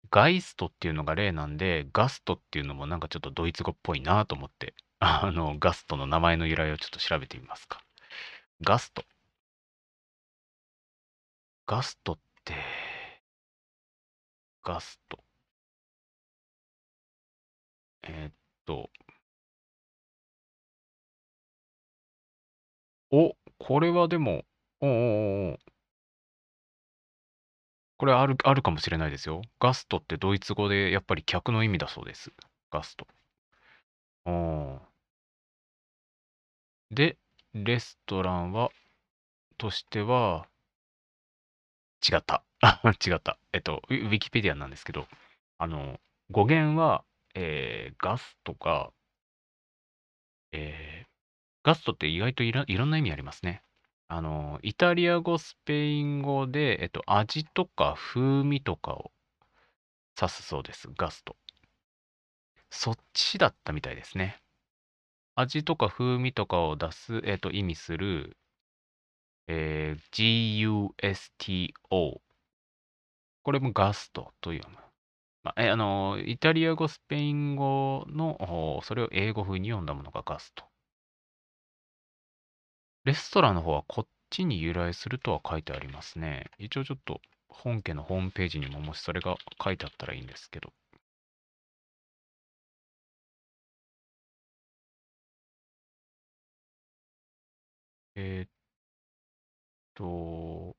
[0.04, 7.80] ー、ガイストっていうのが例なんで、ガストっていうのもなんかちょっとドイツ語っぽいなと思って、あの、ガストの名前の由来をちょっと調べてみますか。
[8.62, 9.04] ガスト。
[11.72, 12.54] ガストって、
[14.62, 15.24] ガスト。
[18.02, 18.32] えーっ
[18.66, 18.90] と、
[23.12, 24.44] お、これはでも、
[24.80, 25.58] おおおお
[27.96, 29.40] これある、あるかもしれないですよ。
[29.58, 32.30] ガストってドイツ語でやっぱり客の意味だそうです。
[32.70, 33.06] ガスト。
[34.26, 34.32] お
[36.92, 37.18] で、
[37.54, 38.70] レストランは、
[39.58, 40.48] としては、
[42.02, 42.44] 違った。
[43.06, 43.38] 違った。
[43.52, 45.06] えっと、ウィキペディアなんですけど、
[45.58, 48.92] あの、語源は、えー、ガスとか、
[50.52, 51.08] えー、
[51.62, 53.62] ガストって意外といろんな意味ありますね。
[54.08, 59.12] あの、イタリア語、スペイン語で、えっと、味とか風味とかを
[60.20, 60.88] 指すそうです。
[60.96, 61.36] ガスト。
[62.70, 64.42] そっちだったみたいですね。
[65.34, 68.36] 味とか風味とかを出す、えっと、意味する、
[69.54, 72.20] えー、GUSTO。
[73.44, 74.76] これもガストと読む。
[75.44, 80.64] まあ、えあの、イタリア語、スペイン語の、それを英語風に読んだものがガスト。
[83.04, 86.50] レストランの方はこっちに由来するとは書いてありますね。
[86.58, 90.72] 一応ちょっと本家のホームページにももしそれが書いてあったらいいんですけど。
[98.14, 98.61] えーっ
[100.02, 100.74] と、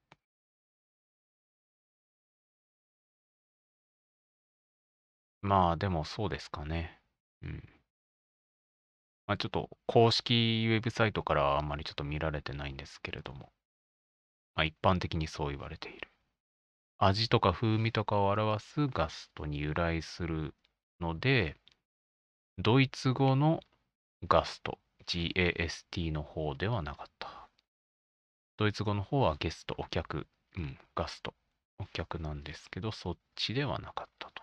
[5.43, 6.99] まあでもそうですかね。
[7.43, 7.63] うん。
[9.27, 13.51] まあちょっと公式ウェブサイトからあんまりちょっと見られてないんですけれども。
[14.55, 16.12] まあ一般的にそう言われている。
[16.99, 20.55] 味とか風味とかを表すガストに由来する
[20.99, 21.57] ので、
[22.57, 23.59] ドイツ語の
[24.27, 27.42] ガスト、GAST の方ではなかった。
[28.57, 30.25] ドイツ語の方はゲスト、お客、
[30.57, 31.35] うん、ガスト、
[31.77, 34.41] お客なんですけど、そっちではなかったと。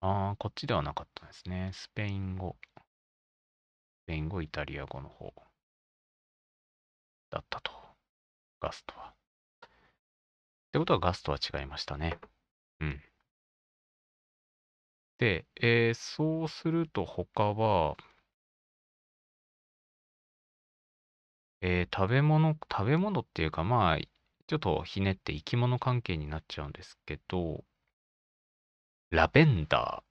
[0.00, 1.70] ああ、こっちではなかったんですね。
[1.72, 2.56] スペイン語、
[4.04, 5.34] スペイン語、イタリア語の方
[7.30, 7.72] だったと。
[8.60, 9.10] ガストは。
[9.10, 9.14] っ
[10.72, 12.18] てことはガストは違いましたね。
[12.80, 13.02] うん。
[15.16, 17.96] で、えーそうすると他は、
[21.62, 27.64] えー食べ物、食べ物っていうか、まあ、ちょっとひねって生き物関係になっちゃうんですけど、
[29.10, 30.02] ラベンダ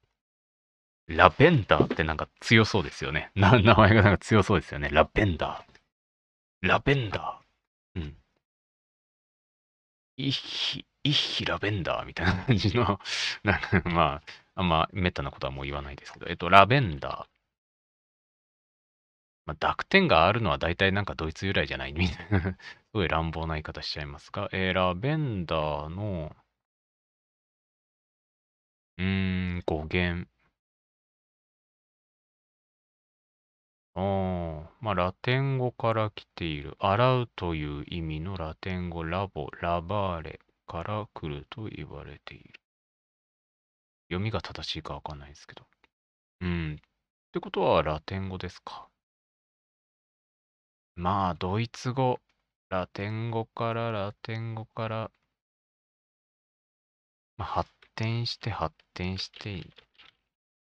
[1.09, 1.15] ー。
[1.15, 3.31] ラベンダーってなんか強そうですよね。
[3.35, 4.89] な名前がなんか強そうですよね。
[4.91, 6.67] ラベンダー。
[6.67, 8.01] ラベンダー。
[8.01, 8.17] うん。
[10.17, 12.99] いひ、イッヒラベンダーみたいな感じの、
[13.43, 14.21] なんかま
[14.55, 17.30] あ、あんまめったなことはもう言わないですけど、えっと、ラベンダー。
[19.51, 22.57] まあ、濁点があるのは大体なんかドイツ由来じゃないみたいな、 す
[22.93, 26.33] ごい乱暴な言い方しちゃいますが、えー、ラベンダーの、
[28.97, 30.29] うーん、語源。
[33.93, 34.01] あ
[34.67, 36.75] あ、まあ、ラテン語から来ている。
[36.79, 42.59] 洗うという意味のラテン語、ラボ、ラバーレから来ると言われている。
[44.09, 45.65] 読みが正しいかわかんないですけど。
[46.41, 46.75] うん。
[46.75, 46.77] っ
[47.33, 48.90] てことは、ラテン語ですか。
[50.95, 52.19] まあ、ドイツ語、
[52.69, 55.11] ラテン語からラテン語から、
[57.37, 59.65] まあ、発展して発展して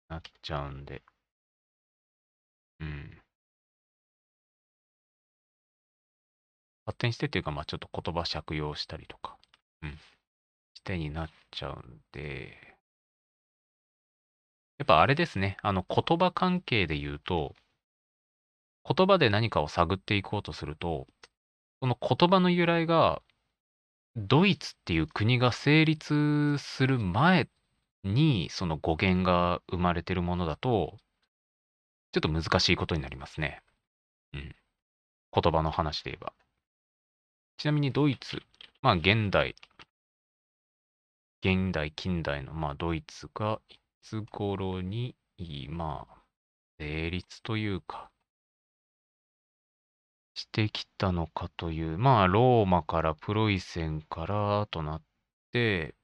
[0.08, 1.02] なっちゃうんで。
[2.80, 3.22] うん。
[6.87, 9.37] 発展してっていうか、まあちょっと言葉借用したりとか、
[9.82, 9.98] うん。
[10.74, 12.56] してになっちゃうんで、
[14.78, 17.54] やっぱあれですね、あの言葉関係で言うと、
[18.85, 21.07] 言葉で何かを探っていこうとすると、
[21.81, 23.23] その言葉の由来が、
[24.16, 27.49] ドイツっていう国が成立する前
[28.05, 30.99] に、その語源が生まれてるものだと、
[32.12, 33.62] ちょっと難しいことになりますね。
[34.35, 34.55] うん。
[35.33, 36.33] 言葉の話で言えば。
[37.57, 38.42] ちなみにドイツ、
[38.83, 39.55] まあ現代、
[41.45, 45.16] 現代、近代の、まあ、ドイツがいつ頃に、
[45.68, 46.23] まあ、
[46.79, 48.12] 成立というか、
[50.35, 55.03] してきたのかという、まあ、ローマからプロイセンからとなっ
[55.53, 55.95] て、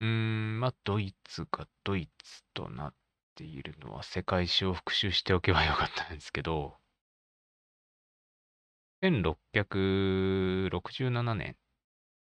[0.00, 2.94] うん、まあ、ドイツがドイツとなっ
[3.34, 6.76] ているのは世界史を復習しておけばよかったんですけど、
[9.02, 11.56] 1667年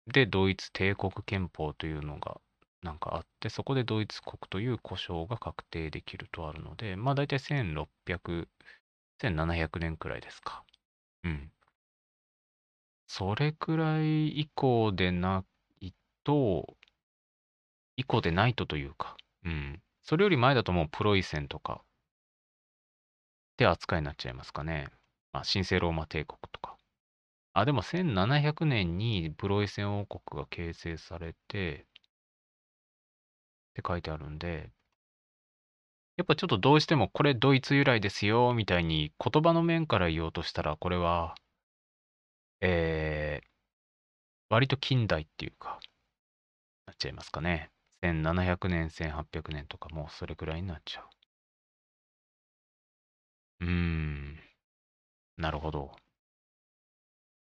[0.07, 2.41] でドイツ帝国憲法というのが
[2.83, 8.49] なんかあって、そこでドイツ国という呼称が確定できるとあるので、まあ大体1600、
[9.21, 10.65] 1700年くらいですか。
[11.25, 11.53] うん。
[13.07, 15.45] それくらい以降でな
[15.81, 15.93] い
[16.25, 16.77] と、
[17.97, 19.83] 以降でないとというか、うん。
[20.03, 21.85] それより前だともうプロイセンとかっ
[23.57, 24.89] て扱いになっちゃいますかね。
[25.33, 26.77] まあ、神聖ローマ帝国とか。
[27.53, 31.87] あ、でも1700年にプロイセン王国が形成されて、
[33.71, 34.71] って書いてあるんで、
[36.21, 41.35] やっぱちょっとどうしてもこれドイツ由来ですよ、みたいに言葉の面から言おうとしたら、これは、
[42.61, 43.47] えー、
[44.51, 45.81] 割と近代っていうか、
[46.85, 47.71] なっちゃいますかね。
[48.03, 51.03] 1700年、1800年とかもうそれくらいになっちゃ
[53.61, 53.65] う。
[53.65, 54.39] うーん、
[55.39, 55.93] なるほど。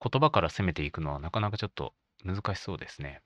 [0.05, 1.95] 言葉から攻めていくのはなかなかちょっと
[2.25, 3.23] 難しそうですね。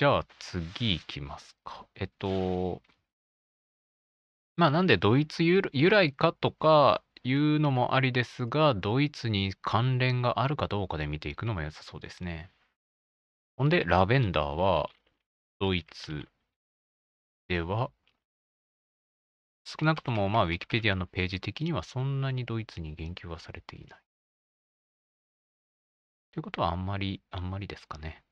[0.00, 1.86] じゃあ次いきますか。
[1.94, 2.80] えっと、
[4.56, 5.60] まあなんでドイツ由
[5.90, 12.50] 来かとかいうのもありですが、ドイツに関連があるかどうかで見ていくのも良さそうですね。
[13.58, 14.88] ほんで、ラベンダーは
[15.58, 16.26] ドイツ
[17.48, 17.90] では、
[19.64, 24.00] 少なくともまあウィキペディアのページ的にはそんなにドイツに言及はされていない。
[26.32, 28.24] ということはあんまり、あんまりですかね。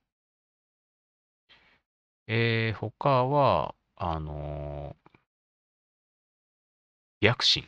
[2.31, 7.67] えー、他は、あのー、白神。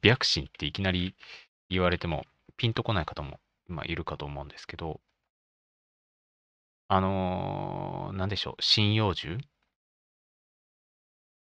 [0.00, 1.16] 白神っていきなり
[1.68, 2.24] 言われても
[2.56, 5.00] ピンとこない方も、まあ、いるかと思うんですけど、
[6.86, 9.38] あのー、なんでしょう、針葉樹？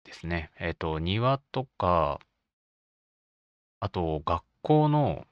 [0.03, 0.51] ですね。
[0.59, 2.19] えっ、ー、と、庭とか、
[3.79, 5.27] あと、学校の、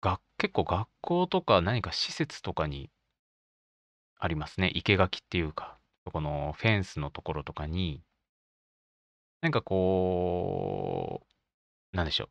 [0.00, 2.90] が結構学校とか何か施設とかに
[4.24, 4.70] ありますね。
[4.72, 8.04] 生垣っていうか、このフェンスのところとかに、
[9.40, 11.26] なんかこ
[11.92, 12.28] う、なんでしょう。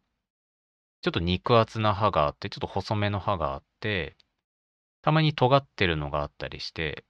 [1.01, 4.15] ちょっと肉厚な刃があって、ちょっと細めの刃があって、
[5.01, 7.03] たまに尖ってるのがあったりして、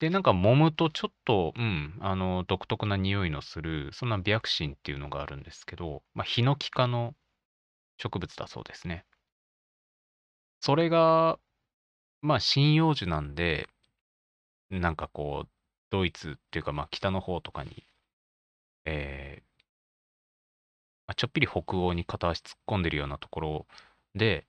[0.00, 7.14] で、なんか揉むとちょっと、うん、あの、独特な匂いのする、そんな白神っていうのがあるんですけど、まあ、ヒノキ科の
[7.98, 9.06] 植物だそうですね。
[10.60, 11.38] それが、
[12.22, 13.68] まあ、針葉樹なんで、
[14.70, 15.48] なんかこう、
[15.90, 17.84] ドイツっていうか、まあ、北の方とかに、
[18.84, 19.42] えー、
[21.06, 23.66] まあ、ちょっぴり北欧に片足突っ込んでるようなところ
[24.14, 24.46] で、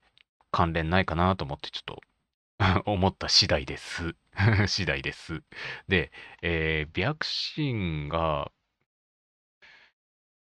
[0.52, 2.02] 関連ないかなと思って、ちょっと
[2.86, 4.16] 思った次第です。
[4.68, 5.44] 次第です。
[5.88, 6.12] で、
[6.42, 7.18] えー、白
[7.56, 8.52] 神が、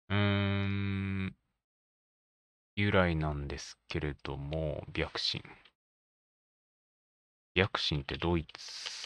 [0.08, 0.16] うー
[1.26, 1.36] ん、
[2.76, 5.42] 由来なんですけれども、白神。
[7.54, 9.03] 白神ってドイツ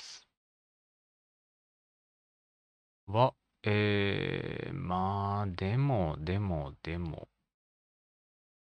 [3.08, 3.34] は、
[3.64, 7.28] えー、まあ、でも、でも、でも、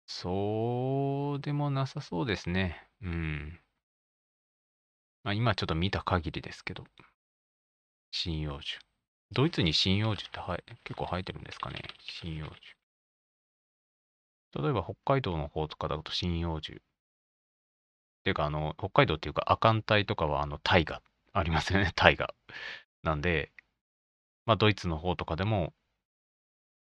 [0.05, 2.87] そうでもなさそうですね。
[3.01, 3.59] うん。
[5.23, 6.83] まあ、今ちょっと見た限りですけど。
[8.11, 8.77] 針葉樹。
[9.31, 11.81] ドイツに針葉樹っては結構生えてるんですかね？
[12.21, 12.75] 針葉樹。
[14.61, 16.73] 例えば北海道の方とかだと針葉樹。
[16.73, 21.01] っていうか、あの、北海道っていうか、亜寒帯とかは、あの、大河
[21.33, 22.33] ありますよね、大河。
[23.03, 23.51] なんで、
[24.45, 25.73] まあ、ドイツの方とかでも、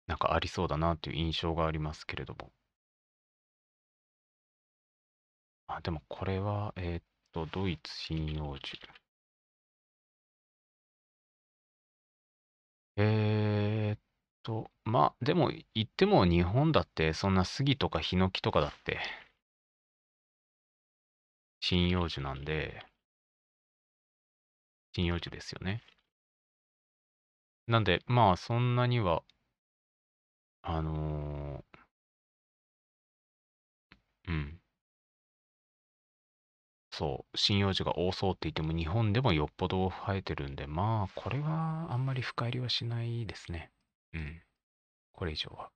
[0.06, 2.52] なんかありそうだなっていう印象がありますけれども。
[5.66, 8.78] あ、でもこれは、えーっと、ドイツ針葉樹。
[12.98, 14.00] えーっ
[14.44, 19.00] と、まあ、でも言っても日本だってそんな杉とかヒノキとかだって
[21.62, 22.86] 針葉樹なんで、
[24.94, 25.82] 針葉樹ですよね。
[27.66, 29.24] なんで、まあ、そんなには、
[30.64, 31.82] あのー
[34.28, 34.60] うん。
[36.92, 43.72] そう、針葉樹が多そうって言っても、日本でもよっぽど生えてるんで、まあ、これはあんまり深入りはしないですね。
[44.14, 44.42] うん。
[45.14, 45.72] これ以上は。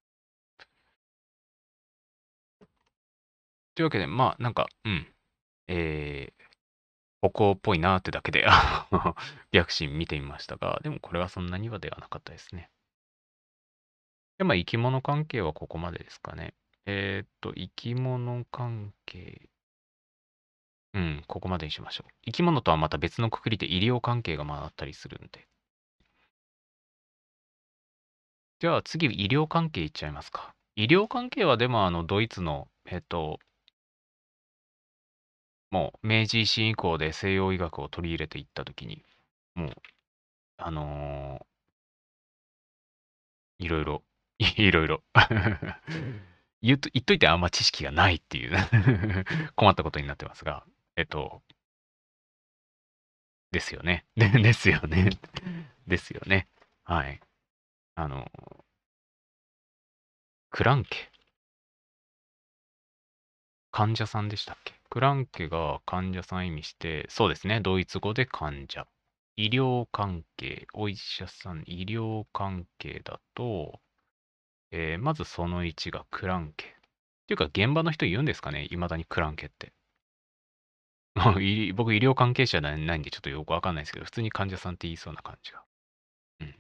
[3.76, 5.08] というわけで、まあ、なんか、うん。
[5.68, 6.45] えー、
[7.30, 8.46] 北欧っぽいなってだけで、
[9.52, 12.70] 白神見てみましたが、でもこれはそんなにはではなかったですね。
[14.38, 16.54] で、まあ、生き物関係はここまでですかね。
[16.86, 19.50] えーっと、生き物関係。
[20.94, 22.12] うん、ここまでにしましょう。
[22.26, 25.48] 生き物とはまた別のくくりで医療関係がまああったりするんで。
[28.60, 30.54] じゃあ次、医療関係いっちゃいますか。
[30.76, 33.40] 医療関係はでも、あの、ドイツの、えっと、
[35.72, 39.04] もう明治維新以降で西洋医学を取り入れていったときに、
[39.56, 39.74] もう、
[40.58, 41.46] あのー
[43.60, 44.04] いろいろ、
[44.40, 45.04] いろいろ
[46.62, 48.58] 言っと言っといてあんま知識がないっていう
[49.56, 51.42] 困ったことになってますが、えっと、
[53.52, 54.06] ですよね。
[54.16, 55.10] で ですよね。
[55.88, 56.48] ですよね。
[56.84, 57.20] はい。
[57.96, 58.30] あの、
[60.50, 61.12] クランケ。
[63.72, 64.74] 患者さんでしたっけ？
[64.96, 67.60] クランケが患者さん意味して、そうですね。
[67.60, 68.88] ドイツ語で患者。
[69.36, 73.82] 医療関係、お医者さん、医療関係だと、
[74.72, 76.68] えーまずその1がクランケ。
[76.68, 76.72] っ
[77.28, 79.74] ていうか、現場の人言うんですかねいまだにクランケって。
[81.76, 85.62] 僕、医療関係者じゃないんで、ちょっとよくわかんないですけど、普通に患者さんって言いそうな感じが。
[86.40, 86.56] うん。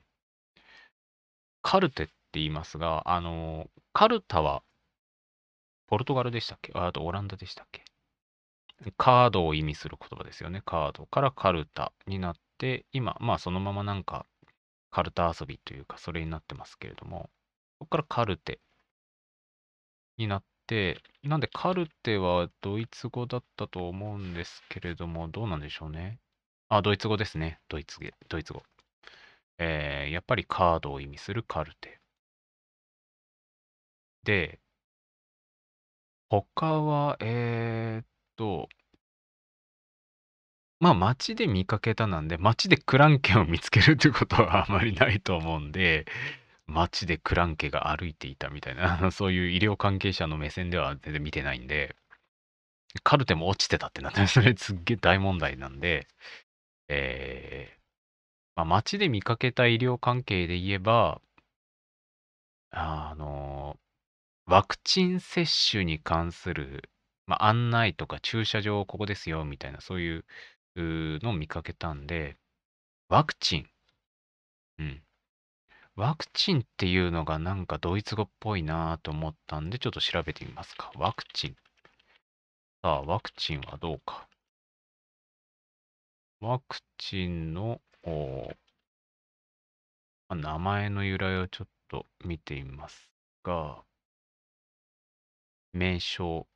[1.61, 4.63] カルテって言いますが、あの、カルタは、
[5.87, 6.73] ポルトガルでしたっけ？
[6.75, 7.84] ああとオランダでしたっけ？
[8.97, 10.61] カードを意味する言葉ですよね。
[10.65, 14.25] カードからカルタになって、今、まあそのままなんか、
[14.91, 17.29] カルタ遊びというか、それになってますけれども、
[17.79, 18.59] そこからカルテ
[20.17, 26.19] になって、なんでカルテはドイツ語だったと思うんですけれども、どうなんでしょうね。
[26.69, 27.59] あ、ドイツ語ですね。
[27.69, 28.07] ドイツ語。
[28.27, 28.63] ドイツ語。
[29.57, 31.99] えー、やっぱりカードを意味するカルテ。
[34.23, 34.59] で、
[36.29, 38.05] 他は、えーっ
[38.35, 38.69] と、
[40.79, 46.05] まあ街で見かけたなんで、街でクランケを見つけるってことはあまりないと思うんで、
[46.67, 51.95] 街でクランケが歩いていたみたいな、 そういう医療関係者の目線では全然見てないんで、
[53.03, 56.07] カルテも落ちてたってなって、そ れすっげえ大問題なんで、
[56.87, 57.81] えー、
[58.55, 61.21] まあ、街で見かけた医療関係で言えば、
[62.71, 63.77] あの、
[64.45, 66.89] ワクチン接種に関する、
[67.27, 70.25] まあ、案内とか駐車場ここですよみたいなそういう
[70.75, 72.37] のを見かけたんで、
[73.09, 73.69] ワクチン。
[74.79, 75.03] うん。
[75.95, 80.91] ワクチンっていうのがなんかドイツ語っぽいなと思ったんで、ちょっと調べてみますか。
[80.95, 81.55] ワクチン。
[82.81, 84.27] さあ、ワクチンはどうか。
[86.39, 87.81] ワクチンの、
[90.29, 93.11] ま名前の由来をちょっと見てみます
[93.43, 93.83] が、
[95.73, 96.47] 名称。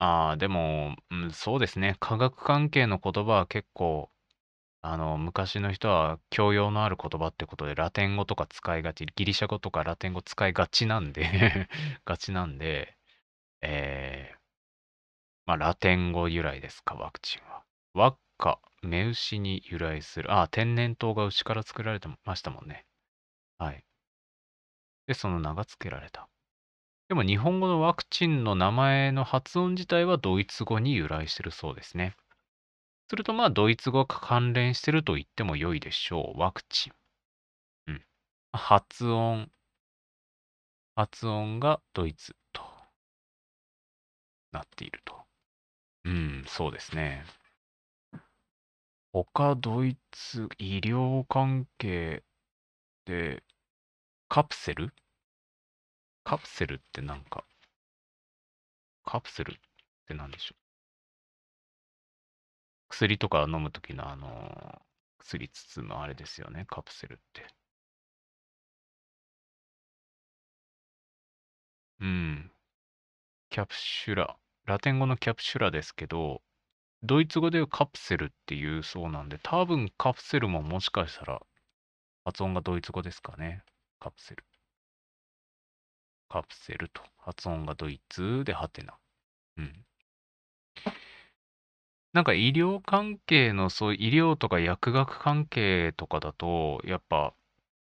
[0.00, 1.96] ああ、でも、うん、そうですね。
[2.00, 4.10] 科学関係の言葉は結構、
[4.82, 11.68] あの、昔の人は教養のある言葉ってことで、ラテン語とか使いがち、ギリシャ語とかラテン語使いがちなんで
[12.06, 12.96] がちなんで、
[13.62, 14.38] えー、
[15.46, 17.64] まあ、ラテン語由来ですか、ワクチンは。
[17.92, 20.30] ワッカ、目牛に由来する。
[20.32, 22.86] ああ、天然痘が牛から作られてましたもんね。
[23.58, 23.84] はい。
[25.08, 26.28] で、その名が付けられた。
[27.08, 32.14] でも日本語のワクチンの名前の発音自体はドイツ語に由来してるそうですね。
[33.08, 36.38] するとまあドイツ語が関連してると言っても良いでしょう。
[36.38, 36.92] ワクチン。
[37.86, 38.02] うん。
[38.52, 39.50] 発音。
[40.96, 42.62] 発音がドイツと
[44.52, 45.14] なっていると。
[46.04, 47.24] うん、そうですね。
[49.14, 52.22] 他ドイツ医療関係
[53.06, 53.42] で
[54.28, 54.92] カプセル？
[56.28, 57.42] カプセルってなんか、
[59.02, 59.54] カプセルっ
[60.06, 60.58] て何でしょう？
[62.90, 64.82] 薬とか飲むときのあの、
[65.18, 67.46] 薬包むあれですよね、カプセルって。
[72.00, 72.52] うん。
[73.48, 74.36] キャプシュラ。
[74.66, 76.42] ラテン語のキャプシュラですけど、
[77.02, 81.40] ドイツ語でカプセルっていうそうなんで、多分カプセルももしかしたら
[82.26, 83.62] 発音がドイツ語ですかね。
[83.98, 84.44] カプセル。
[86.28, 87.02] カプセルと。
[87.28, 88.94] 発音がドイツでハテナ。
[89.58, 89.84] うん。
[92.14, 97.34] なんか医療関係の、そう医療とか薬学関係とかだと、やっぱ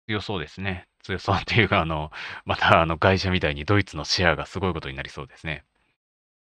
[0.07, 0.87] 強そうですね。
[1.03, 2.11] 強そうっていうか、あの、
[2.45, 5.63] またあの会社みたいにドイツのシェアがすごいことになりそうですね。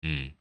[0.03, 0.34] うん。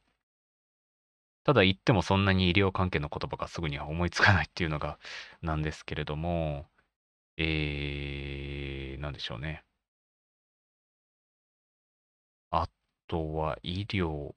[1.44, 4.98] ただ言ってもそんなに医療関係の言葉がすぐには思いつかないっていうのが
[5.42, 6.66] なんですけれども、
[7.38, 9.64] えー、なんでしょうね。
[13.08, 14.34] とは医療、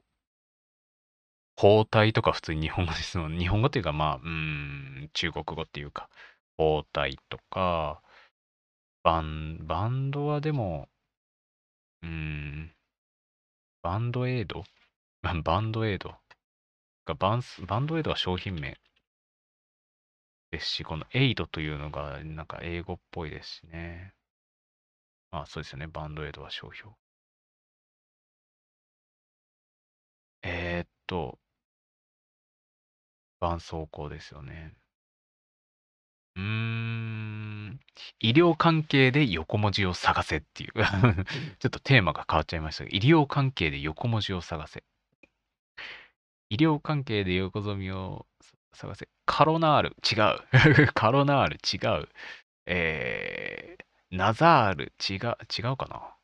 [1.55, 3.38] 包帯とか普通に日本語ですもん。
[3.38, 6.09] 日本語っていうか、まあ、うん、中国語っていうか、
[6.57, 8.01] 包帯とか、
[9.03, 10.89] バン、バンドはでも、
[12.03, 12.74] うん、
[13.84, 14.63] バンドエイド？
[15.22, 16.15] バンドエイド？
[17.05, 18.80] がバンス、バンドエイドは商品名
[20.51, 24.13] ですし、このエイドというのがなんか英語っぽいですしね。
[25.32, 25.88] まあそうですよね。
[25.88, 26.91] バンドエイドは商標。
[30.44, 31.39] えー、っと、
[33.42, 34.74] 絆創膏ですよね。
[36.36, 37.80] うーん、
[38.20, 40.72] 医療関係で横文字を探せっていう
[41.60, 44.84] ちょっとテーマが変わっちゃいましたが、医療関係で横文字を探せ。
[46.50, 48.28] 医療関係で横文字を
[48.74, 49.10] 探せ。
[49.26, 50.92] カロナール、違う。
[50.94, 52.10] カロナール、違う。
[52.66, 56.16] えー、ナザール、違う、違うかな。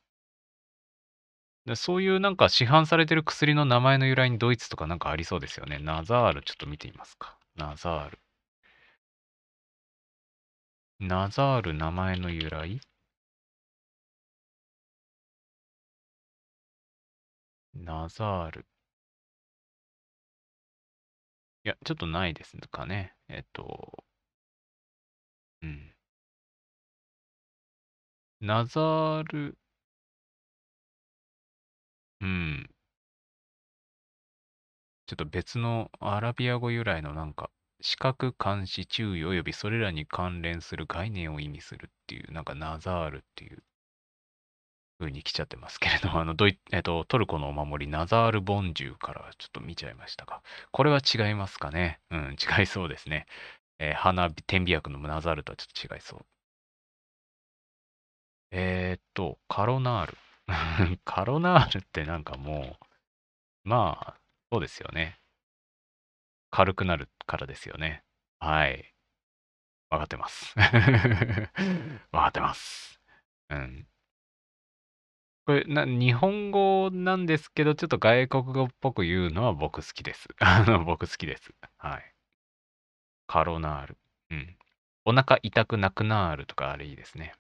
[1.76, 5.78] そういうなんか市販されてる薬の名前の由来にドイツとかなんかありそうですよね。
[5.80, 7.38] ナザール、ちょっと見てみますか。
[7.56, 8.20] ナザール。
[11.00, 12.80] ナザール、名前の由来？
[17.76, 18.66] ナザール。
[21.66, 23.14] いや、ちょっとないですかね。
[23.30, 24.04] えっと、
[25.62, 25.94] うん。
[28.42, 29.58] ナザール、
[32.22, 32.70] うん。
[35.08, 37.50] ちょっと別のアラビア語由来のなんか、
[37.82, 43.64] 視覚監視注意及びそれらに関連する概念を意味するっていう、なんかナザールっていう
[45.00, 50.42] 風に来ちゃってますけれども、あのドイ、 えっと、トルコのお守り、ナザール・ボンジューからちょっと見ちゃいましたが、
[50.72, 52.00] これは違いますかね？
[52.12, 53.28] うん、違いそうですね。
[53.80, 56.26] えー、花火、点鼻薬のナザールとはちょっと違いそう。
[58.52, 60.18] えー、っと、カロナール。
[61.06, 62.78] カロナールってなんかも
[63.66, 64.22] う、まあ、
[64.52, 65.20] そうですよね。
[66.52, 68.04] 軽くなるからですよね。
[68.40, 68.94] はい。
[69.90, 70.54] わかってます。
[72.12, 73.00] わかってます。
[73.50, 73.88] うん。
[75.46, 80.28] これな、日本語なんですけど、ちょっと外国語っぽく言うのは僕好きです。
[80.40, 81.54] あの、僕好きです。
[81.78, 82.14] はい。
[83.28, 83.98] カロナール。
[84.32, 84.58] うん。
[85.06, 87.34] お腹痛くなくなるとかあれいいですね。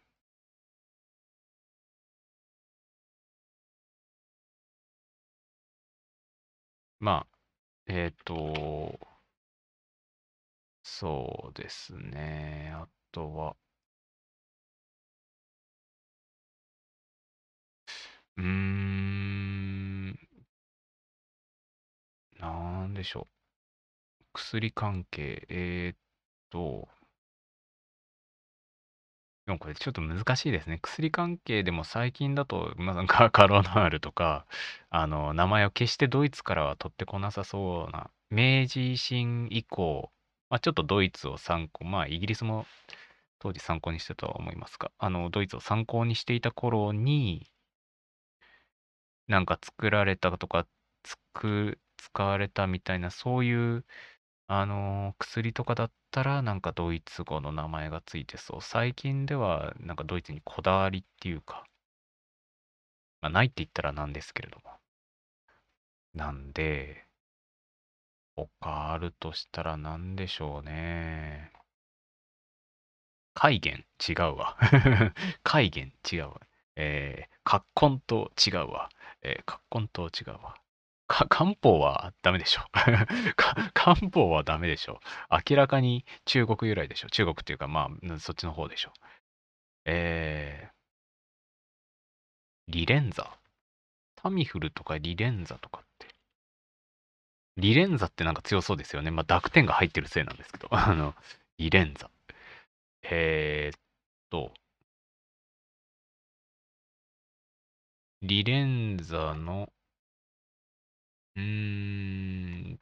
[6.99, 7.37] まあ、
[7.87, 8.99] えっと、
[10.81, 12.71] そうですね。
[12.73, 13.55] あとは、
[18.37, 20.17] うーん、
[22.39, 24.25] なんでしょう。
[24.33, 25.97] 薬関係、えーっ
[26.49, 26.87] と、
[29.47, 30.77] でもこれちょっと難しいですね。
[30.81, 34.45] 薬関係でも最近だと、まあ、なんか カロナールとか、
[34.89, 40.11] あの、名前を決してドイツからは取ってこなさそうな、明治維新以降、
[40.49, 42.67] まあ、ちょっとドイツを参考、まあ、イギリスも
[43.39, 47.49] 当時参考にしてたとは思いますが、あの、ドイツを参考にしていた頃に、
[49.27, 50.67] なんか作られたとか、
[51.03, 53.85] つく、使われたみたいな、そういう
[54.47, 58.61] あの、薬とかだったら、なんかドイツ語の名前がついてそう。
[58.61, 61.65] 最近では、なんかドイツにこだわりっていうか、
[63.21, 64.79] まあ、ないって言ったらなんですけれども。
[66.13, 67.07] なんで、
[68.37, 71.51] 他あるとしたら何でしょうね。
[73.33, 74.57] 海源違うわ。
[75.43, 76.41] 海源違うわ。
[76.75, 78.89] えー、葛根と違うわ。
[79.21, 80.55] えー、葛根と違うわ。
[81.07, 82.61] か 漢方はダメでしょ。
[83.73, 84.99] 漢方はダメでしょ。
[85.49, 87.09] 明らかに中国由来でしょ。
[87.09, 88.93] 中国っていうか、まあ、そっちの方でしょ。
[89.85, 90.77] えー、
[92.67, 93.37] リレンザ？
[94.15, 96.07] タミフルとかリレンザとかって。
[97.57, 99.11] リレンザってなんか強そうですよね。
[99.11, 100.67] まあ、濁点が入ってるせいなんですけど。
[100.75, 101.15] あの、
[101.57, 102.09] リレンザ。
[103.03, 103.79] えー、っ
[104.29, 104.53] と、
[108.21, 109.71] リレンザの、
[111.37, 111.43] うー
[112.73, 112.79] ん、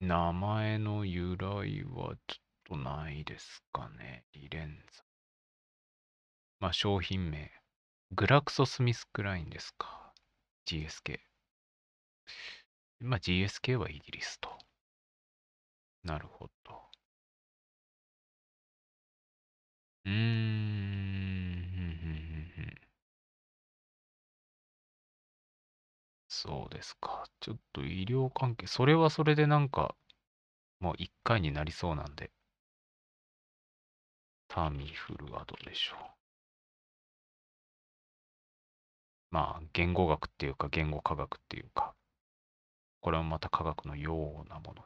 [0.00, 4.24] 名前の由来はちょっとないですかね。
[4.32, 5.04] リレンザ。
[6.60, 7.50] まあ、商品名。
[8.12, 10.14] グラクソ・スミスクラインですか。
[10.66, 11.20] GSK。
[13.00, 14.50] まあ、GSK はイギリスと。
[16.04, 16.80] なるほど。
[20.04, 20.12] うー
[20.98, 21.01] ん。
[26.42, 27.24] そうですか。
[27.40, 29.94] ちょっと医療関係、それはそれでなんか、
[30.80, 32.32] もう一回になりそうなんで。
[34.46, 35.98] タミフルはどうでしょう。
[39.32, 41.96] まあ、言語学っていうか、言語科学っていうか、
[43.02, 44.82] これはまた科学のようなもの。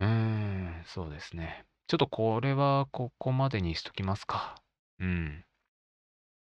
[0.00, 1.64] うーん、そうですね。
[1.86, 4.56] ちょっとこれはここまでにしときますか。
[4.98, 5.44] うん。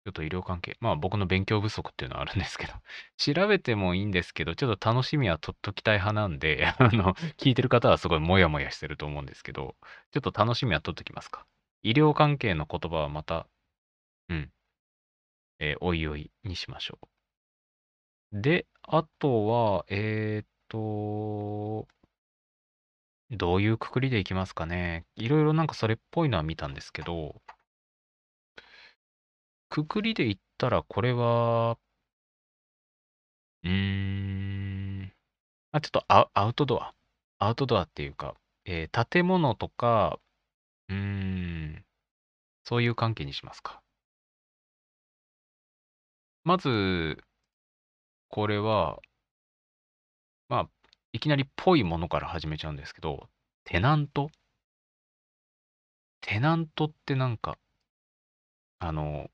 [0.06, 0.78] ちょっと医療関係。
[0.82, 2.74] まあ僕の勉強不足っていうのはあるんですけど、
[3.18, 9.76] 調べてもいいんですけど、ちょっと楽しみは取っときたい派なんで、 あの、聞いてる方はすごいモヤモヤしてると思うんですけど、
[10.12, 11.45] ちょっと楽しみは取っときますか？
[11.82, 13.47] 医療関係の言葉はまた、
[14.30, 14.51] うん、
[15.60, 16.99] えー、おいおいにしましょ
[18.32, 18.41] う。
[18.41, 21.88] で、あとは、えーっと、
[23.32, 25.06] どういうくくりでいきますかね。
[25.16, 27.41] いろいろなんかそれっぽいのは見たんですけど、
[29.76, 31.78] くくりで言ったらこれは、
[33.63, 35.11] うーん、
[35.73, 36.95] あ、ちょっとアアウトドア。
[37.39, 40.19] アウトドアっていうか、えー建物とか、
[40.89, 41.86] うーん、
[42.65, 43.82] そういう関係にしますか。
[46.45, 47.17] まず、
[48.30, 48.99] これは、
[50.49, 50.69] まあ、
[51.13, 53.30] いきなりっぽいものから始めちゃうんですけど、
[53.63, 54.30] テナント？
[56.19, 57.57] テナントってなんか、
[58.80, 59.30] あの、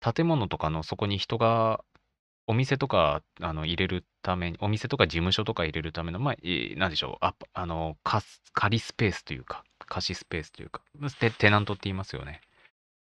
[0.00, 1.84] 建物とかのそこに人が、
[2.46, 10.82] お店とかあの入れるために、お店とか事務所とか入れるための、まあ、えーなんでしょう、ああの、貸す借りスペースというか、貸しスペースというか、
[11.20, 12.40] テテナントって言いますよね。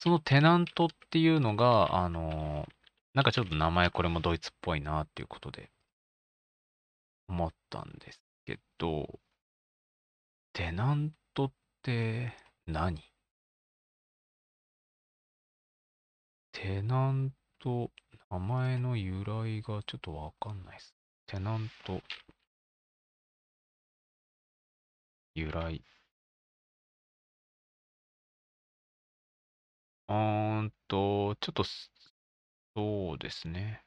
[0.01, 2.66] そのテナントっていうのが、あの
[3.14, 5.70] なんかちょっと名前これもドイツっぽいなっていうことで
[7.28, 9.18] 思ったんですけど、
[10.53, 12.32] テナントって
[12.66, 13.03] 何？
[16.61, 17.90] テナント、
[18.28, 20.94] 名前の由来がちょっとわかんないです。
[21.26, 22.02] テナント、
[25.34, 25.80] 由来。
[30.09, 31.64] うーんと、ちょっと、
[32.74, 33.84] そうですね。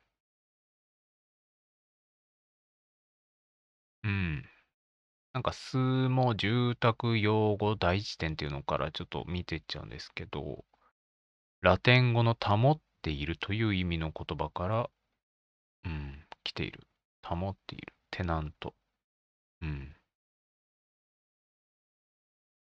[4.03, 4.45] うん。
[5.33, 10.65] なんか、数も住宅用語第一点っていうのからちょっと見てっちゃうんですけど、
[11.61, 14.89] ラテン語の保っているという意味の言葉から、
[15.85, 16.87] うん、来ている。
[17.23, 17.93] 保っている。
[18.09, 18.73] テナント。
[19.61, 19.95] うん。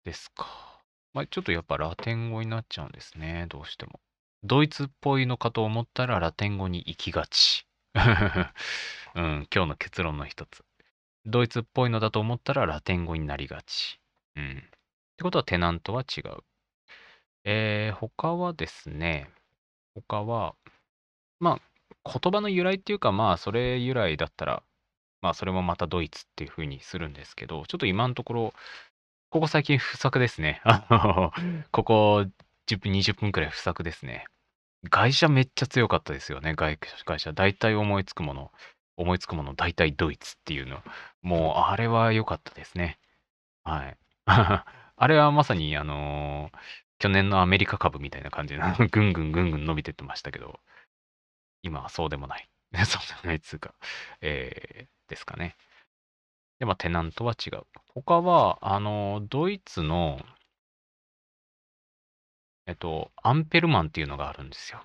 [0.03, 0.81] ですか。
[1.13, 3.45] まあ、ちょっとやっぱラテン語になっちゃうんですね。
[3.49, 3.99] どうしても。
[4.43, 7.67] ドイツっぽいのかと思ったらラテン語に行きがち。
[9.13, 10.63] うん、今日の結論の一つ。
[11.25, 13.99] ドイツっぽいのだと思ったらラテン語になりがち。
[14.35, 14.57] うん。
[14.57, 14.61] っ
[15.17, 16.43] てことはテナントは違う。
[17.49, 19.29] えー、他はですね、
[19.95, 20.53] 他は、
[21.39, 24.63] まあ、言葉の由来っていうか、まあ、それ由来だったら、
[25.21, 28.53] まあ、それもまたドイツっていう風にするんですけど、ちょっと今のところ、
[29.29, 30.59] ここ最近不作ですね。
[30.65, 31.31] あの、
[31.71, 32.25] ここ
[32.67, 34.25] 10分、20分くらい不作ですね。
[34.91, 37.31] 外車めっちゃ強かったですよね、外会社。
[37.31, 38.51] 大体思いつくもの、
[38.97, 40.83] 思いつくもの、大体ドイツっていうの。
[41.21, 42.99] もう、あれは良かったですね。
[43.63, 43.97] はい。
[44.99, 50.59] あれはまさに、あのー去年のアメリカ株みたいな感じで、 ぐんぐんぐんぐん伸びてってましたけど、
[51.61, 52.49] 今はそうでもない。
[52.85, 53.73] そうでもないっつうか、
[54.21, 55.55] えー、ですかね。
[56.59, 57.63] で、まあ、テナントは違う。
[57.93, 60.25] 他は、あの、ドイツの、
[62.65, 64.83] えっと、アンペルマンっていうのがあるんですよ。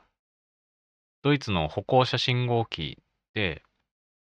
[1.22, 3.02] ドイツの歩行者信号機
[3.34, 3.62] で、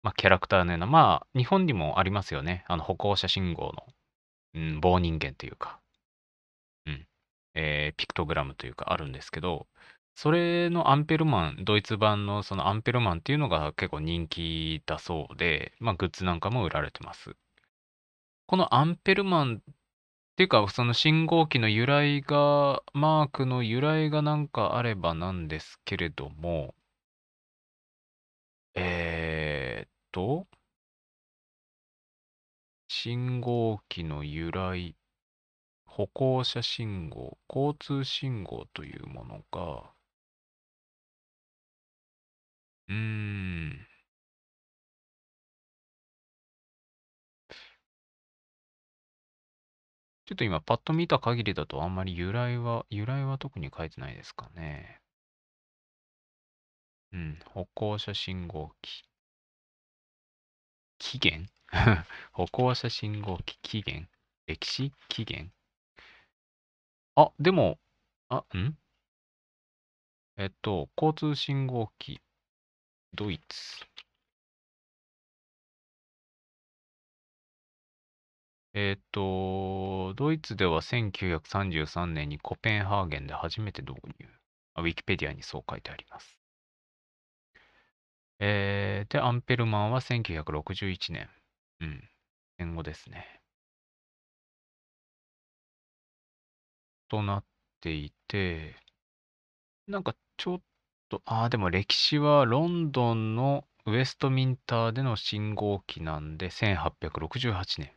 [0.03, 2.63] まあ、キャラクターのような、まあ、日本にもありますよね。
[2.67, 3.87] あの、歩行者信号の、
[4.53, 5.80] うん、棒人間というか、
[7.53, 9.67] えー、ピクトグラムというかあるんですけど、
[10.15, 17.35] それのアンペルマン、ドイツ版のそのアンペルマンっていうのが結構人気だそうで、まあ、グッズなんかも売られてます。
[18.45, 19.73] このアンペルマンっ
[20.35, 26.75] ていうか、その信号機の由来が、マークの由来がなんかあればなんですけれども、
[28.75, 30.47] えーっと、
[32.87, 34.95] 信号機の由来、
[35.93, 39.93] 歩行者信号、交通信号というものが、
[42.87, 43.87] うーん。
[50.25, 54.99] ちょっと今パッと見た限りだとあんまり由来は、由来は特に書いてないですかね。
[57.13, 59.03] うん、歩行者信号機。
[60.99, 61.49] 起源？
[62.31, 64.07] 歩行者信号機起源？
[64.47, 64.91] 歴史？
[65.09, 65.51] 起源？
[67.15, 67.79] あ、でも、
[68.29, 68.77] あ、ん？
[70.37, 72.19] えっと、交通信号機、
[73.13, 73.85] ドイツ。
[78.73, 84.27] えっと、ドイツでは1933年にコペンハーゲンで初めて導入。
[84.77, 86.39] ウィキペディアにそう書いてあります。
[88.39, 91.29] えー、で、アンペルマンは1961年。
[91.81, 92.09] うん。
[92.57, 93.40] 戦後ですね。
[97.11, 97.45] となっ
[97.81, 98.77] ていて、
[99.85, 100.61] なんかちょっ
[101.07, 107.91] と、ああ、でも歴史はロンドンのウェストミンターでの信号機なんで、1868年。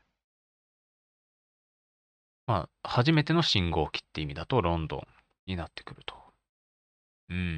[2.47, 5.07] まあ、初めての信号機って意味だとロンドン
[5.47, 6.15] になってくると。
[7.29, 7.53] うんうんうん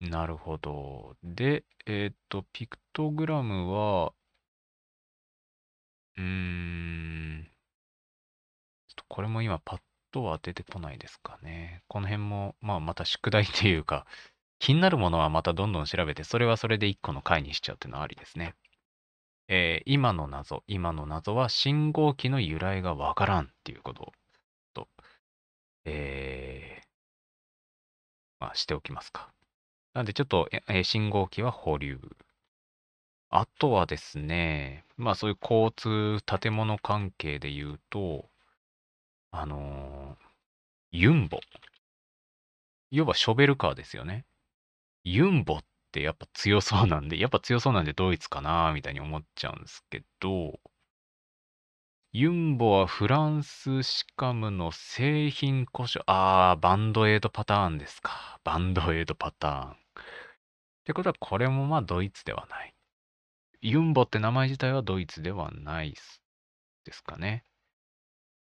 [0.00, 0.10] うんうん。
[0.10, 1.16] なるほど。
[1.22, 4.14] で、えっと、ピクトグラムは、
[6.16, 7.50] うーん、
[8.96, 9.80] とこれも今パッ
[10.12, 11.82] とは出てこないですかね。
[11.88, 14.06] この辺も、まあまた宿題っていうか、
[14.58, 18.54] 気になるものはまたどんどん調べて、それはそれで一個の回にしちゃうっていうのはありですね。
[19.48, 24.12] えー、今の謎、今の謎は信号機の由来がわからんっていうこと
[24.74, 24.88] と、
[25.84, 26.86] えー、
[28.40, 29.30] まあ、しておきますか。
[29.94, 32.00] なんでちょっと、えー、信号機は保留。
[33.30, 38.28] あとはですね、まあそういう交通、建物関係で言うと、
[39.38, 41.40] あのー、ユンボ。
[42.90, 44.24] 要はショベルカーですよね。
[45.04, 50.58] ユンボってやっぱ強そうなんで、やっぱ強そうなんでドイツかなみたいに思っちゃうんですけど、
[52.12, 58.40] ユンボはフランスシカムの製品故障、あー、バンドエイドパターンですか。
[58.42, 59.70] バンドエイドパターン。
[59.72, 59.74] っ
[60.84, 62.74] てことはこれもまあドイツではない。
[63.60, 65.94] ユンボって名前自体はドイツではない
[66.84, 67.44] ですかね。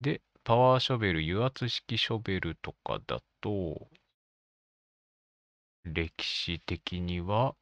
[0.01, 3.87] で、パワーショベル、油圧式ショベルとかだと、
[5.85, 7.55] 歴史的には、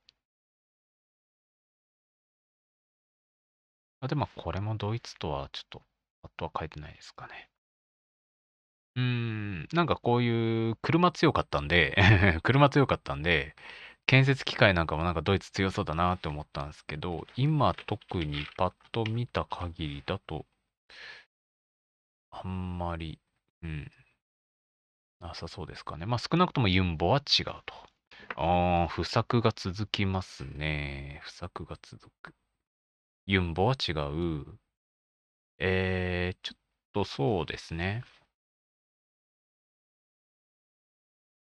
[4.01, 5.83] あ、でもこれもドイツとはちょっと、
[6.23, 7.51] あとは書いてないですかね。
[8.97, 11.95] うん、なんかこういう車強かったんで
[12.43, 13.55] 車強かったんで、
[14.07, 20.47] 建設機械なんかもなんかドイツ強そうだなって思ったんですけど、今特にパッと見た限りだと、
[22.45, 23.21] あんまり、
[23.63, 23.91] うん、
[25.21, 26.07] なさそうですかね。
[26.07, 27.75] まあ少なくともユンボは違うと。
[28.37, 31.21] ああ、不作が続きますね。
[31.25, 32.35] 不作が続く。
[33.27, 34.59] ユンボは違う。
[35.59, 36.59] えー、ちょっ
[36.93, 38.05] とそうですね。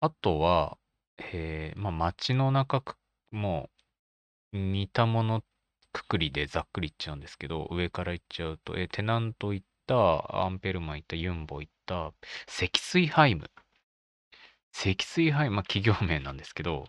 [0.01, 0.78] あとは、
[1.18, 2.82] えー、まあ街の中
[3.30, 3.70] も
[4.53, 5.45] 似たもの
[5.93, 12.12] くくりでざっくり言っちゃうんですけど、上から言っちゃうと、えー、テナント行った、アンペルマン行った、ユンボ行った、
[12.47, 13.51] 積水ハイム。
[14.72, 16.86] 積水ハイム、まあ、企業名なんですけど、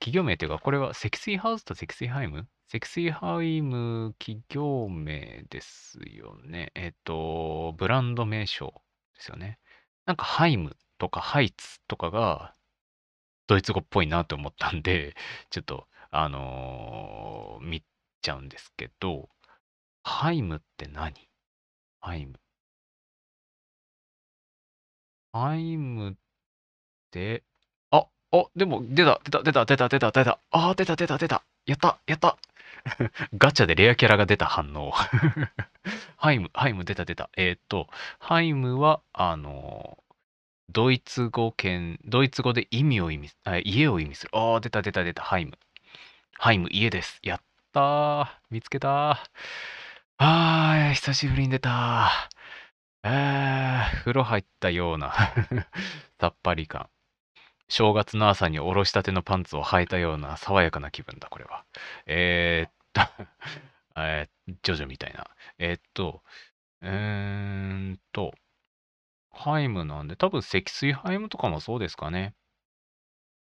[0.00, 2.48] 企業名っていうか、これは積水ハウスと積水ハイム？
[2.68, 6.72] 積水ハイム企業名ですよね。
[6.74, 8.82] えっ、と、ブランド名称
[9.14, 9.58] ですよね。
[10.06, 12.54] なんか Heim とかハイツとかが
[13.46, 15.14] ドイツ語っぽいなと思ったんで、
[15.50, 17.84] ちょっと、あのー、見
[18.22, 19.28] ちゃうんですけど、
[20.04, 21.14] ハイムって何？
[22.00, 22.38] ハイム。
[25.32, 26.14] ハイムっ
[27.10, 27.42] て、
[27.90, 30.38] あ、あ、でも、出た、出た、出た、出た、出た、出た。
[30.50, 31.44] あー、出た、出た、出た。
[31.66, 32.38] やった、やった。
[33.38, 34.92] ガチャでレアキャラが出た反応。
[36.16, 37.30] Heim、Heim 出た出た。
[37.36, 37.88] えーっと、
[38.18, 39.98] Heim は、あの、
[40.70, 44.30] ドイツ語圏、ドイツ語で意味を意味す、あ家を意味する。
[44.36, 45.58] ああ、出た出た出た、 Heim。
[46.38, 47.20] ハイム、家です。
[47.22, 47.40] やっ
[47.72, 48.28] たー。
[48.50, 49.18] 見つけたー。
[50.18, 53.08] あー、久しぶりに出たー。
[53.08, 55.12] え、風呂入ったような
[56.20, 56.88] さっぱり感。
[57.68, 61.64] 正月の朝におろしたてのパンツを履いたような爽やかな気分だ、これは。
[62.06, 63.24] えー、っと
[64.00, 65.26] えー、ジョジョみたいな。
[65.58, 66.22] えー、っと、
[66.82, 66.90] うー
[67.92, 68.34] んと、
[69.32, 72.34] ハイムなんで、多分積水ハイムとかもそうですかね。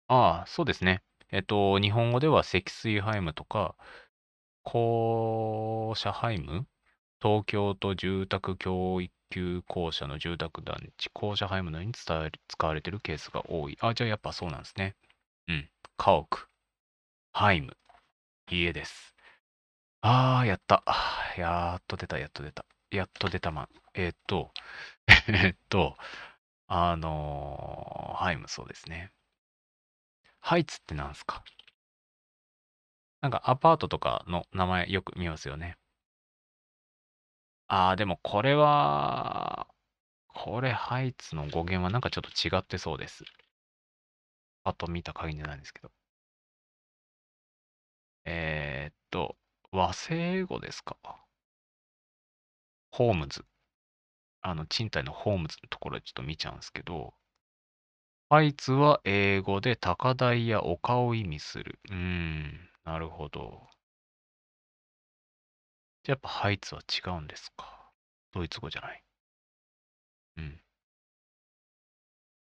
[0.08, 1.02] ああ、そうですね。
[1.32, 3.76] えっと、日本語では積水ハイムとか、
[4.64, 6.66] 公社ハイム？
[7.22, 13.78] 東京都住宅供給公社の住宅団地、公社ハイムのように使われているケースが多い。
[13.82, 14.96] あ、じゃあやっぱそうなんですね。
[15.48, 15.70] うん。
[15.98, 16.48] 家屋、
[17.34, 17.78] Heim、
[18.50, 19.16] 家です。
[20.02, 20.84] ああ、やった。
[21.38, 22.66] やっと出た、やっと出た。
[22.92, 23.70] やっと出たまん。
[23.96, 24.52] えーっと、
[25.30, 25.98] えっと、
[26.68, 29.12] あのーハイムそうですね。
[30.42, 31.42] ハイツってなんすか？
[33.22, 35.78] なんかアパートとかの名前よく見ますよね。
[37.68, 39.68] ああ、でもこれは、
[40.28, 43.24] これハイツの語源はなんかちょっと違ってそうです。
[44.64, 45.92] あと見た限りじゃないんですけど。
[48.26, 49.38] えーっと、
[49.72, 50.98] 和製英語ですか？
[52.92, 53.44] ホームズ。
[54.42, 57.16] あの、賃貸のホームズのところでちょっと見ちゃうんですけど、
[58.30, 61.80] ハイツは英語で高台や丘を意味する。
[61.92, 63.68] うーん、なるほど。
[66.04, 67.92] じゃあやっぱハイツは違うんですか？
[68.34, 69.04] ドイツ語じゃない。
[70.38, 70.62] うん。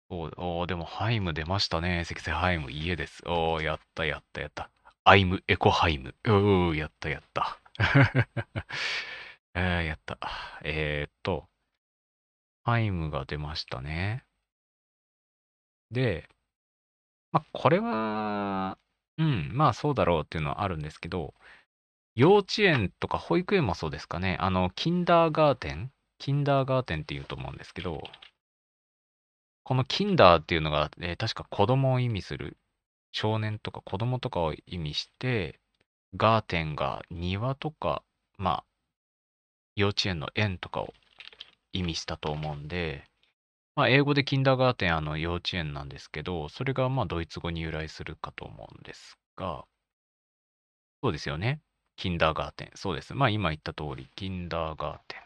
[0.10, 2.04] おお、でも Heim 出ましたね。
[2.06, 3.24] 積水ハイム、家です。
[3.28, 4.70] おー、やったやったやった。
[5.04, 6.16] ハイム、エコハイム。
[6.28, 7.60] おー、やったやった。
[9.54, 10.18] えー、やった。
[10.64, 11.50] えーっと、
[12.64, 14.26] ハイムが出ましたね。
[15.92, 16.28] で、
[17.32, 18.78] まあ、これは、
[19.22, 21.34] うん、まあそうだろうっていうのはあるんですけど、
[22.16, 24.38] 幼稚園とか保育園もそうですかね。
[24.42, 28.04] あの、キンダーガーテンキンダーガーテンって言うと思うんですけど、
[29.64, 32.58] このキンダーっていうのが、えー確か子供を意味する
[33.12, 35.60] 少年とか子供とかを意味して、
[36.16, 38.04] ガーテンが庭とか、
[38.38, 38.66] まあ、
[39.76, 40.94] 幼稚園の園とかを
[41.74, 43.11] 意味したと思うんで、
[43.76, 49.66] まあ、英語でキンダーガーテンあの幼稚園なんですけど、それがまあドイツ語に由来するかと思うんですが、
[51.04, 51.62] そうですよね。
[51.96, 52.72] キンダーガーテン。
[52.76, 53.14] そうです。
[53.14, 55.22] まあ今言った通り、キンダーガーテン。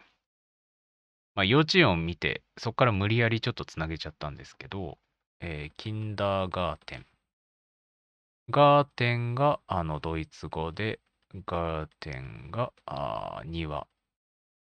[1.33, 4.97] まあ幼稚園を見て、そこから無理やりちょっとつなげちゃったんですけど、
[5.39, 7.05] えーキンダーガーテン。
[8.49, 10.99] ガーテンがあのドイツ語で、
[11.45, 13.87] ガーテンがあー庭。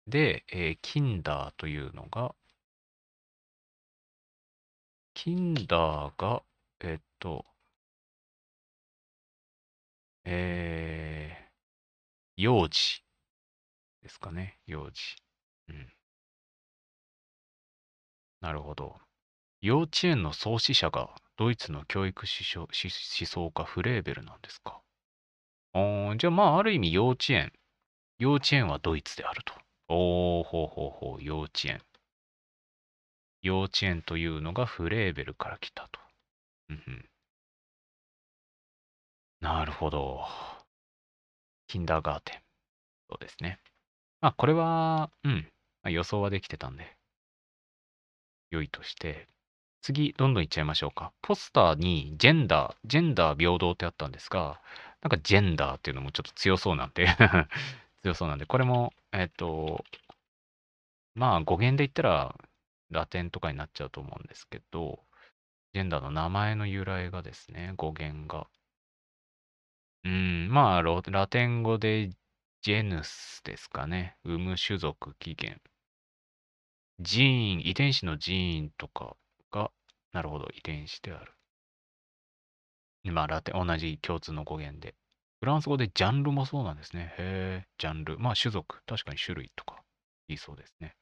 [0.06, 2.34] で、えーキンダーというのが、
[5.14, 6.42] キンダーが、
[6.80, 7.44] えっと、
[10.24, 13.02] えー、幼児
[14.02, 14.58] ですかね。
[14.66, 15.16] 幼児。
[15.68, 15.88] うん。
[18.40, 18.96] なるほど。
[19.62, 22.68] 幼稚園の創始者がドイツの教育思想思
[23.26, 24.82] 想家フレーベルなんですか？
[25.72, 27.52] あーじゃあまあある意味幼稚園。
[28.18, 29.54] 幼稚園はドイツであると。
[29.88, 31.80] おー、ほうほうほう、幼稚園。
[33.44, 36.00] 幼稚園というのがフレーベルから来たと。
[36.70, 37.04] うん
[39.40, 40.24] なるほど。
[41.66, 42.40] キンダーガーテン。
[43.10, 43.60] そうですね。
[44.22, 45.46] まあ、これは、うん。
[45.82, 46.96] まあ、予想はできてたんで、
[48.50, 49.28] 良いとして、
[49.82, 51.12] 次、どんどんいっちゃいましょうか。
[51.22, 54.60] ポスターに、ジェンダー、ジェンダー平等ってあったんですが、
[55.02, 57.06] なんかジェンダーっていうのもちょっと強そうなんで
[58.02, 59.84] 強そうなんで、これも、えっと、
[61.14, 62.36] まあ、語源で言ったら、
[62.94, 65.00] ラテンとかになっちゃうと思うんですけど、
[65.74, 68.46] ジェンダーの名前の由来がですね、語源が。
[70.04, 72.10] うん、まあ、ラテン語で
[72.62, 74.16] ジェヌスですかね。
[74.24, 75.60] 産む種族起源。
[77.00, 79.16] ジーン、遺伝子のジーンとか
[79.50, 79.72] が、
[80.12, 81.32] なるほど、遺伝子である。
[83.12, 84.94] まあ、ラテン、同じ共通の語源で。
[85.40, 87.12] フランス語でジャンルもそうなんですね。
[87.18, 88.18] へえ、ジャンル。
[88.18, 88.80] まあ、種族。
[88.86, 89.82] 確かに種類とか
[90.28, 90.94] 言いそうですね。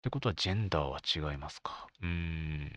[0.00, 1.86] ってことは、ジェンダーは違いますか？
[2.00, 2.72] うーん。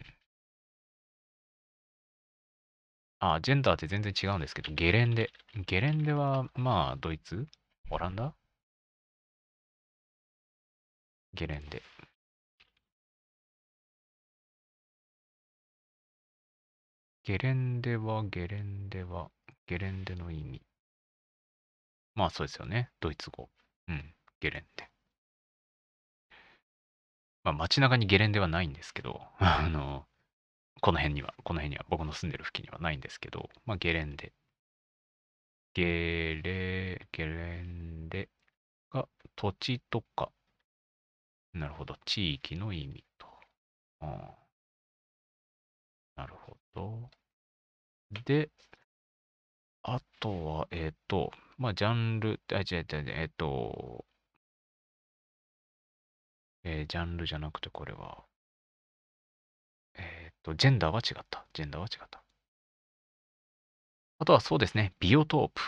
[3.19, 5.31] あ、ジェンダーって全然違うんですけど、ゲレンデ。
[5.65, 7.47] ゲレンデは、まあ、ドイツ？
[7.89, 8.35] オランダ？
[11.33, 11.81] ゲレンデ。
[17.23, 19.31] ゲレンデは、ゲレンデは、
[19.65, 20.61] ゲレンデの意味。
[22.15, 22.91] まあそうですよね。
[22.99, 23.49] ドイツ語。
[23.87, 24.13] うん。
[24.39, 24.92] ゲレンデ。
[27.43, 30.07] まあ街中にゲレンデはないんですけど、 あの、
[30.81, 34.33] この辺には、この辺には、僕の住んでる付近にはないんですけど、まあゲレンデ。
[35.73, 38.29] ゲレ、ゲレンデ
[38.91, 40.31] が土地とか、
[41.53, 43.27] なるほど、地域の意味と。
[44.01, 44.09] うん、
[46.15, 47.09] なるほど。
[48.25, 48.51] で、
[49.83, 54.05] あとは、えっ、ー、と、まあ、ジャンル、あ、違う違う、えっ、ー、と、
[56.63, 58.23] えー、ジャンルじゃなくて、これは、
[59.95, 61.45] えっ、と、ジェンダーは違った。
[61.53, 62.23] ジェンダーは違った。
[64.19, 65.61] あとはそうですね、ビオトープ。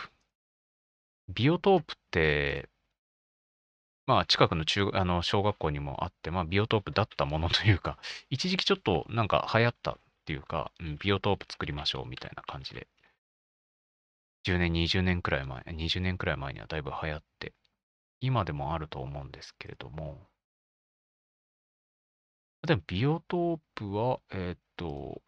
[1.29, 2.69] ビオトープって、
[4.05, 7.97] まあ、近くの中あの小学校にもあって、まあ、ビオトープだったものというか、
[8.29, 12.87] 一時期ちょっとなんか流行ったっていうか、うん、ビオトープ作りましょうみたいな感じで
[14.45, 17.53] 10年、20年くらい前、20年くらい前にはだいぶ流行って、
[18.21, 20.29] 今でもあると思うんですけれども、
[22.66, 25.22] でもビオトープは、えーっと、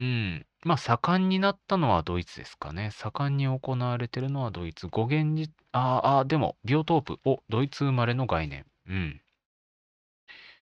[0.00, 2.90] うん、まあ盛んになったのはドイツですかね。
[2.90, 4.88] 盛んに行われてるのはドイツ。
[4.88, 7.20] 語源じ、ああ、でも、ビオトープ。
[7.24, 8.66] お、ドイツ生まれの概念。
[8.86, 9.22] うん。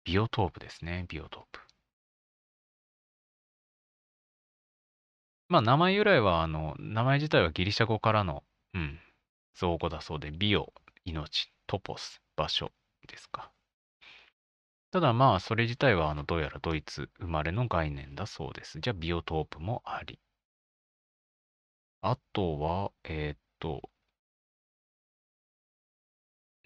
[0.05, 1.59] ビオトープですね、ビオトープ。
[5.49, 8.43] まあ、名前由来は、あの、名前自体はギリシャ語からの、
[8.73, 8.99] うん、
[9.55, 10.73] 造語だそうで、ビオ、
[11.05, 12.71] 命、トポス、場所
[13.07, 13.51] ですか。
[14.93, 18.79] ただまあ、それ自体は、あの、どうやらドイツ生まれの概念だそうです。
[18.79, 20.19] じゃあ、ビオトープもあり。
[22.01, 23.89] あとは、えー、っと、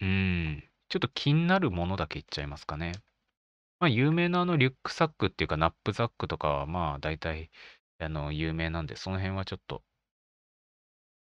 [0.01, 2.91] うん、ちょっと気になるものだけ言っちゃいますかね。
[3.79, 7.49] まあ、有名なあのリュックサックっていうかナップザックとかはまあ大体
[7.99, 9.83] あの、有名なんで、その辺はちょっと、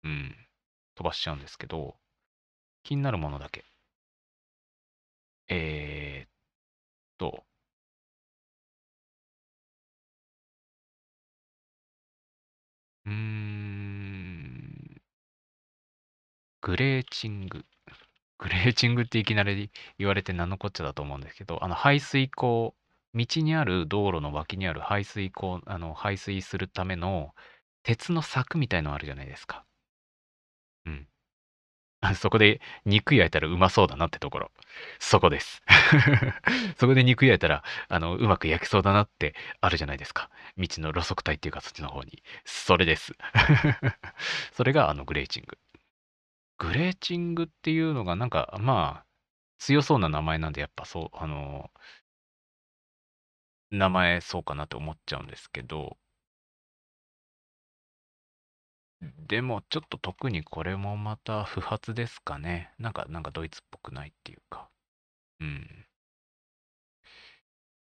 [0.05, 0.37] うん、
[0.95, 1.97] 飛ばしちゃうんですけど、
[2.85, 3.65] 気になるものだけ。
[5.49, 6.14] えー、
[7.19, 7.45] と、
[13.07, 15.01] うん、
[16.63, 17.65] グレーチング。
[18.39, 22.75] グレーチングっていきなり言われて何のこっちゃだと思うんですけど、あの排水溝
[23.15, 27.35] 道にある道路の脇にある排水溝、あの、排水するための
[27.85, 29.67] 鉄の柵みたいのあるじゃないですか。
[30.87, 31.07] うん。
[32.17, 34.51] そこで肉焼いたらうまそうだなってところ。
[34.99, 35.63] そこです。
[36.79, 40.31] そこで肉焼いたら、あの、うまく焼けそうだなってあるじゃないですか。
[40.59, 42.23] 道の路側帯っていうかそっちの方に。
[42.45, 43.15] それです。
[44.53, 45.59] それがあのグレーチング。
[46.59, 49.07] グレーチングっていうのがなんか、まあ、
[49.59, 51.71] 強そうな名前なんで、やっぱそう、あの、
[53.71, 55.99] 名前そうかなと思っちゃうんですけど、
[59.29, 62.73] でもちょっと特にこれもまた不発ですかね。
[62.79, 64.69] なんか、なんかドイツっぽくないっていうか。
[65.41, 65.87] うん。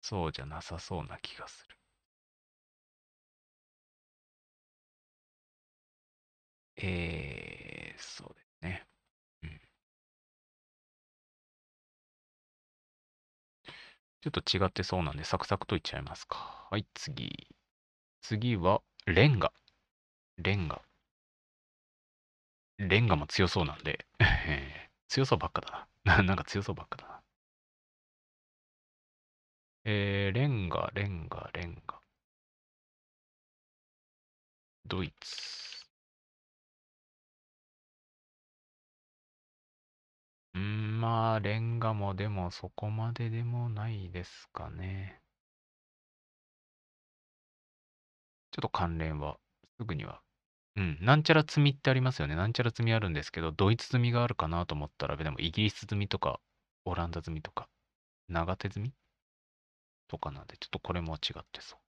[0.02, 1.78] そうじゃなさそうな気がする。
[6.78, 8.88] えー、そうですね。
[9.44, 9.62] うん
[14.22, 16.68] ちょっと違ってそうなんで、サクサクといっちゃいますか。
[16.70, 17.48] はい、次。
[18.22, 19.54] 次は、レンガ。
[20.38, 20.82] レンガ。
[22.80, 24.08] レンガも強そうなんで、
[25.10, 26.24] 強そうばっかだな。
[26.24, 27.22] なんか強そうばっかだな。
[29.86, 32.00] えー、レンガ、レンガ、レンガ。
[34.88, 35.88] ドイツ。
[40.56, 45.22] うん、まあ、レンガもでもそこまででもないですかね。
[48.52, 49.40] ちょっと関連は
[49.78, 50.22] すぐには。
[50.78, 52.36] うん、なんちゃら積みってありますよね。
[52.38, 56.40] なんちゃら積みあるんですけど、ドイツ積みがあるかなと思ったら、でもイギリス積みとか、
[56.86, 57.68] オランダ積みとか、
[58.30, 58.94] 長手積み？
[60.10, 61.80] とかなんで、ちょっとこれも違ってそう。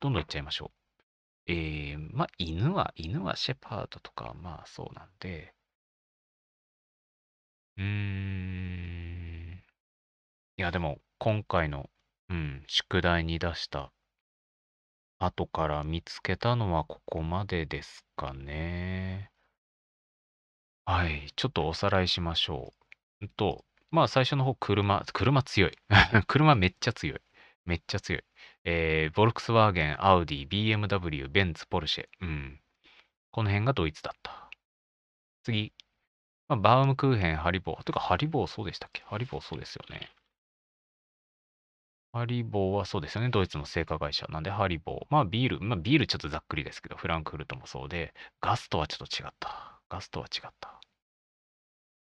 [0.00, 0.72] どんどんいっちゃいましょ
[1.48, 1.52] う。
[1.52, 5.54] えー、まあ、犬は、犬はシェパードとか、まあそうなんで、
[7.78, 9.62] うーん。
[10.58, 11.90] いや、でも、今回の、
[12.30, 13.92] うん、宿題に出した
[15.18, 19.30] 後から見つけたのはここまでですかね。
[20.84, 21.30] はい。
[21.36, 22.72] ちょっとおさらいしましょ
[23.20, 23.24] う。
[23.26, 25.72] んと、まあ最初の方、車、車強い。
[26.26, 27.20] 車めっちゃ強い。
[27.64, 28.22] めっちゃ強い。
[28.64, 32.08] えー、ボルクスワーゲン、アウディ、BMW、ベンツ、ポルシェ。
[32.20, 32.60] うん。
[33.30, 34.50] この辺がドイツだった。
[35.42, 35.72] 次。
[36.48, 37.82] まあ、バウムクーヘン、ハリボー。
[37.84, 39.02] てか、ハリボーそうでしたっけ？
[39.04, 40.08] ハリボーそうですよね。
[42.18, 43.30] ハリボーはそうですよね。
[43.30, 44.26] ドイツの製菓会社。
[44.28, 45.06] なんでハリボー。
[45.08, 49.80] まあビール、まあビールちょっとざっくりですけど、フランクフルトもそうで、ガストはちょっと違った。
[49.88, 50.80] ガストは違った。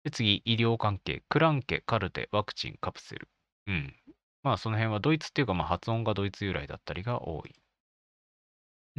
[0.04, 1.24] で、次、医療関係。
[1.28, 3.28] クランケ、カルテ、ワクチン、カプセル。
[3.66, 3.96] うん。
[4.44, 7.54] まあ、その辺はドイツっていうか、まあ、発音がドイツ由来だったりが多い。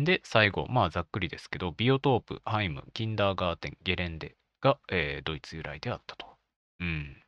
[0.03, 6.27] で、最後、まあ、ざっくりですけど、ビオトープ、ハイム、キンダーガーテン、ゲレンデが、えー、ドイツ由来であったと。
[6.81, 7.23] うん。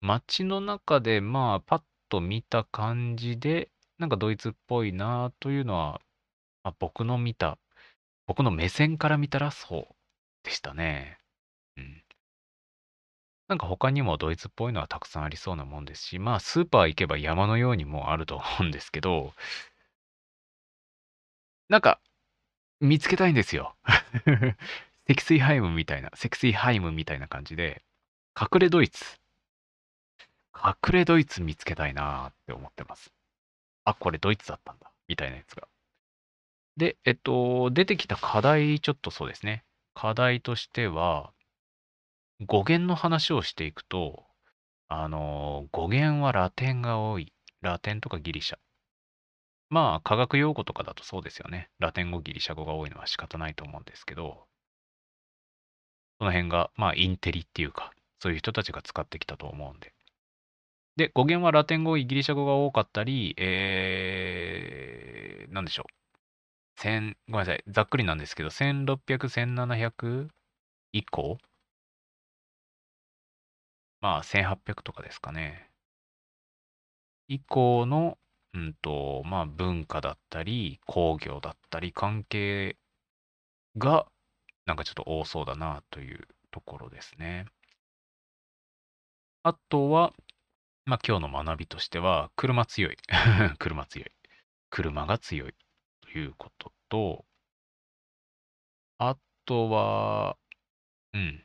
[0.00, 1.82] 街の中で、まあ、パッ
[2.12, 6.02] と見た感じで、なんかドイツっぽいなというのは、
[6.62, 7.58] まあ、僕の見た、
[8.26, 9.94] 僕の目線から見たらそう
[10.44, 11.18] でしたね。
[11.78, 12.04] うん。
[13.48, 19.32] なんか他にもドイツっぽいのはたくさんありそうなもんですし、まあスーパー行けば山のようにもあると思うんですけど、
[21.68, 22.00] なんか
[22.80, 23.76] 見つけたいんですよ。
[25.08, 27.82] 積水ハイムみたいな、積水ハイムみたいな感じで、
[28.40, 29.21] 隠れドイツ。
[30.64, 33.12] 隠れドイツ見つけたいなって思ってます。
[33.84, 34.92] あ、これドイツだったんだ。
[35.08, 35.66] みたいなやつが。
[36.76, 39.64] で、えっと、出てきた課題、ちょっとそうですね。
[39.94, 41.32] 課題としては、
[42.46, 44.24] 語源の話をしていくと、
[44.88, 47.32] あの、語源はラテンが多い。
[47.60, 48.58] ラテンとかギリシャ。
[49.68, 51.70] まあ、科学用語とかだとそうですよね。
[51.78, 54.46] ラテン語、ギリシャ語が多いのは仕方ないと思うんですけど、
[56.18, 59.92] その辺が、まあ、インテリっていうか、そういう人たちが使ってきたと思うんで。
[60.96, 65.86] で、語源はラテン語、イギリシャ語が多かったり、えー、なんでしょう。
[66.76, 70.28] 千、ごめんなさい、ざっくりなんですけど、1600、1700
[70.92, 71.38] 以降？
[74.02, 75.70] まあ、1800とかですかね。
[77.26, 78.16] 以降の、
[78.54, 82.76] うんと、まあ、文化だったり、工業だったり、関係
[83.76, 84.06] が、
[84.66, 87.46] なんかちょっと多そうだなというところですね。
[89.44, 90.12] あとは、
[90.84, 92.96] まあ、今日の学びとしては、車強い。
[93.58, 94.12] 車強い。
[94.70, 95.54] 車が強い
[96.02, 97.26] ということと、
[98.98, 100.36] あとは、
[101.14, 101.44] うん、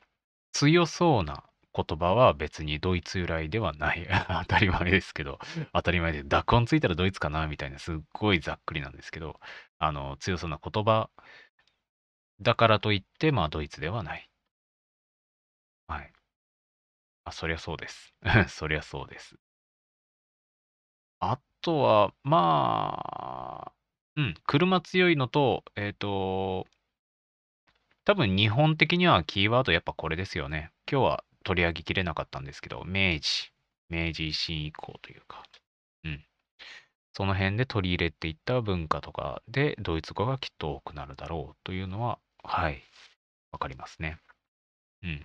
[0.53, 1.43] 強そうな
[1.75, 4.07] 言葉は別にドイツ由来ではない。
[4.29, 5.39] 当たり前ですけど、
[5.73, 9.39] 当たり前で、濁音ついたらドイツかなみたいな、すっごいざっくりなんですけど、
[9.79, 11.09] あの、強そうな言葉
[12.41, 14.27] だからといって、まあ、ドイツではない。
[15.87, 16.13] はい。
[17.27, 18.13] あ、そりゃそうです。
[18.47, 19.37] そりゃそうです。
[21.19, 23.73] あとは、まあ、
[24.15, 26.67] うん、車強いのと、えっと、
[28.05, 30.71] 多分日本的にはキーワードやっぱこれですよね。
[30.89, 33.51] 今日は取り上げきれなかったんですけど、明治、
[33.89, 35.43] 明治維新以降というか、
[36.05, 36.25] うん。
[37.13, 42.81] その辺で取り入れていった文化とかで、ドイツ語がきっと多くなるだろうというのは、はい、
[43.51, 44.19] わかりますね。
[45.03, 45.23] うん。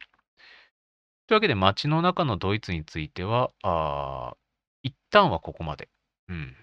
[1.32, 4.36] というわけで、街の中のドイツについては、あ
[4.82, 5.88] 一旦はここまで。
[6.28, 6.54] うん。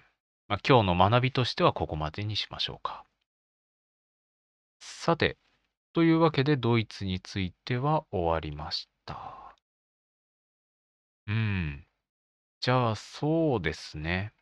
[0.48, 3.04] まあ、今日の学びとしてはここまでにしましょうか。
[4.80, 5.40] さて、
[5.92, 9.56] というわけで、ドイツについては終わりました。
[11.26, 11.88] うん。
[12.62, 14.34] じゃあ、そうですね。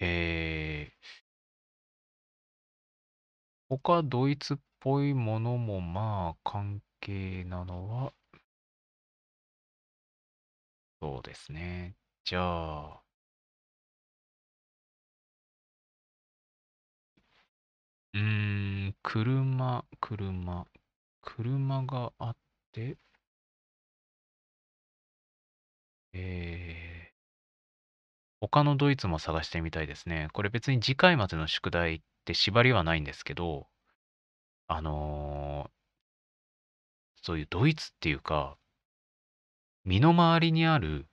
[0.00, 0.94] えー、
[3.68, 8.12] 他ドイツっぽいものもまあ関係なのは、
[11.02, 11.94] そうですね。
[12.24, 13.02] じゃあ、
[18.14, 18.20] うー
[18.90, 20.66] ん、車、車、
[21.22, 22.36] 車があっ
[22.72, 22.98] て、
[26.12, 27.30] えー、
[28.40, 30.28] 他のドイツも探してみたいですね。
[30.34, 33.66] これ別に次回までの宿題って縛りはないんですけど、
[34.68, 35.70] あのー。
[37.22, 38.58] そういうドイツっていうか、
[39.84, 41.06] 身の回りにある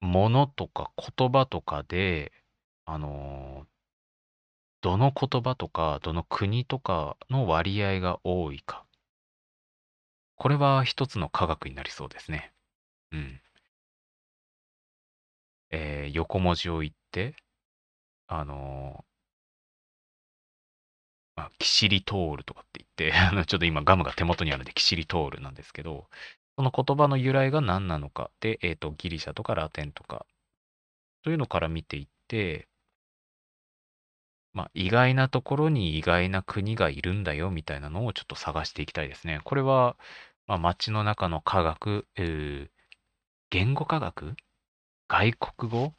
[0.00, 2.32] ものとか言葉とかで、
[2.84, 3.66] あの
[4.82, 8.84] どの言葉とか、どの国とかの割合が多いか。
[10.36, 12.52] これは一つの科学になりそうですね。
[13.12, 13.40] うん。
[15.70, 17.36] えー、横文字を言って、
[18.26, 26.08] あのー、あ、キシリトールとかって言って、 あの、ちょっと今ガムが手元にあるんで、キシリトールなんですけど、
[26.56, 28.30] その言葉の由来が何なのか。
[28.40, 30.26] で、えっ、と、ギリシャとかラテンとか、
[31.22, 32.68] というのから見ていって、
[34.52, 39.40] まあ、意外なところに意外な国がいるんだよみたいなのをちょっと探していきたいですね。
[39.44, 39.96] これは、
[40.46, 42.82] まあ、街の中の科学、えー
[43.52, 44.34] 言語科学？
[45.08, 45.92] 外国語？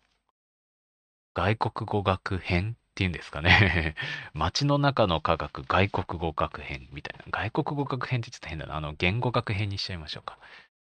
[1.35, 2.77] 外国語学編？
[2.93, 3.95] っていうんですかね
[4.35, 7.25] 街の中の科学外国語学編みたいな。
[7.31, 8.75] 外国語学編ってちょっと変だな。
[8.75, 10.37] あの、言語学編にしちゃいましょうか。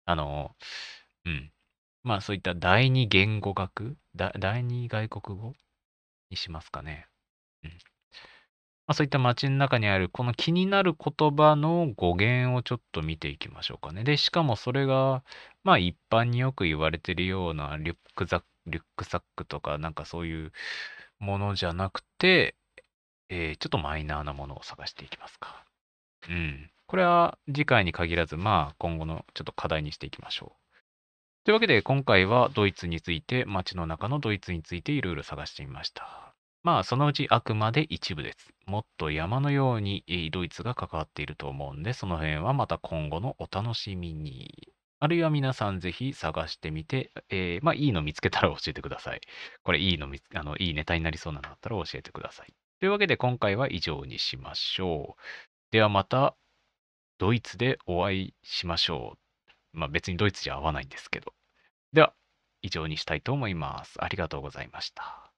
[0.05, 0.55] あの、
[1.25, 1.51] うん。
[2.03, 3.97] まあそういった第二言語学？
[4.15, 5.53] 第二外国語
[6.31, 7.05] にしますかね。
[7.63, 7.69] うん。
[7.69, 7.77] ま
[8.87, 14.03] あ、そういった街の中にあるこの気になる言葉の語源をちょっと見ていきましょうかね。
[14.03, 15.23] で、しかもそれが、
[15.63, 20.51] まあ一般によく言われてるようなリュックザックリュックサックとかなんかそういう
[21.21, 22.55] ものじゃなくて、
[23.29, 25.63] えー、ちょっとマイナーなものを探していきますか。
[26.27, 26.69] うん。
[26.87, 30.61] これは次回に限らず、まあ今後のちょっと課題にしていきましょう。
[31.45, 36.33] というわけで今回はドイツについて、街の中のドイツについていろいろ探してみました。
[36.63, 38.53] まあそのうちあくまで一部です。
[38.65, 44.69] もっと山のようにドイツが関わっていると思うんで、その辺はまた今後のお楽しみに。
[45.01, 49.21] あるいは皆さんぜひ探してみて、えー、まあいいの見つけたら教えてください。
[49.63, 52.53] これいいのあの、いいネタになりそうなのだったら教えてください。
[52.79, 55.21] というわけで今回は以上にしましょう。
[55.71, 56.35] ではまた
[57.17, 59.17] ドイツでお会いしましょ
[59.73, 59.77] う。
[59.77, 61.33] まあ別にドイツじゃ合わないんですけど。
[61.93, 62.13] では、
[62.61, 64.03] 以上にしたいと思います。
[64.03, 65.30] ありがとうございました。